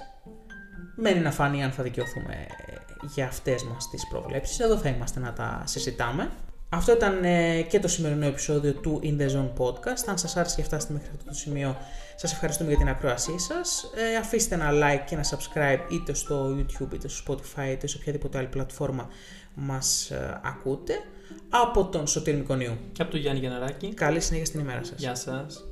Μένει 0.96 1.20
να 1.20 1.32
φανεί 1.32 1.64
αν 1.64 1.72
θα 1.72 1.84
δικαιωθούμε 1.84 2.48
ε, 2.68 2.74
για 3.14 3.26
αυτές 3.26 3.64
μας 3.64 3.90
τις 3.90 4.08
προβλέψεις. 4.08 4.60
Εδώ 4.60 4.78
θα 4.78 4.90
είμαστε 4.90 5.20
να 5.20 5.34
τα 5.34 5.64
συζητάμε. 5.66 6.30
Αυτό 6.70 6.92
ήταν 6.92 7.24
ε, 7.24 7.62
και 7.62 7.80
το 7.80 7.88
σημερινό 7.88 8.26
επεισόδιο 8.26 8.74
του 8.74 9.00
In 9.04 9.22
The 9.22 9.30
Zone 9.36 9.54
Podcast. 9.58 10.04
Αν 10.08 10.18
σας 10.18 10.38
άρεσε 10.38 10.56
και 10.56 10.64
φτάσετε 10.64 10.94
μέχρι 10.94 11.10
αυτό 11.12 11.26
το 11.26 11.34
σημείο, 11.34 11.78
σας 12.20 12.32
ευχαριστούμε 12.32 12.70
για 12.70 12.78
την 12.78 12.90
ακρόασή 12.90 13.40
σας. 13.40 13.92
Ε, 13.96 14.16
αφήστε 14.16 14.56
ένα 14.56 14.70
like 14.72 15.04
και 15.06 15.16
ένα 15.16 15.24
subscribe 15.24 15.92
είτε 15.92 16.14
στο 16.14 16.58
YouTube, 16.58 16.94
είτε 16.94 17.08
στο 17.08 17.34
Spotify, 17.34 17.72
είτε 17.72 17.88
σε 17.88 17.98
οποιαδήποτε 17.98 18.38
άλλη 18.38 18.48
πλατφόρμα 18.48 19.10
μας 19.54 20.10
ε, 20.12 20.42
ακούτε. 20.44 20.94
Από 21.50 21.86
τον 21.86 22.08
Σωτήρ 22.08 22.36
Μικονίου. 22.36 22.78
Και 22.92 23.02
από 23.02 23.12
τον 23.12 23.20
Γιάννη 23.20 23.40
Γεναράκη. 23.40 23.94
Καλή 23.94 24.20
συνέχεια 24.20 24.46
στην 24.46 24.60
ημέρα 24.60 24.84
σας. 24.84 25.00
Γεια 25.00 25.16
σας. 25.16 25.64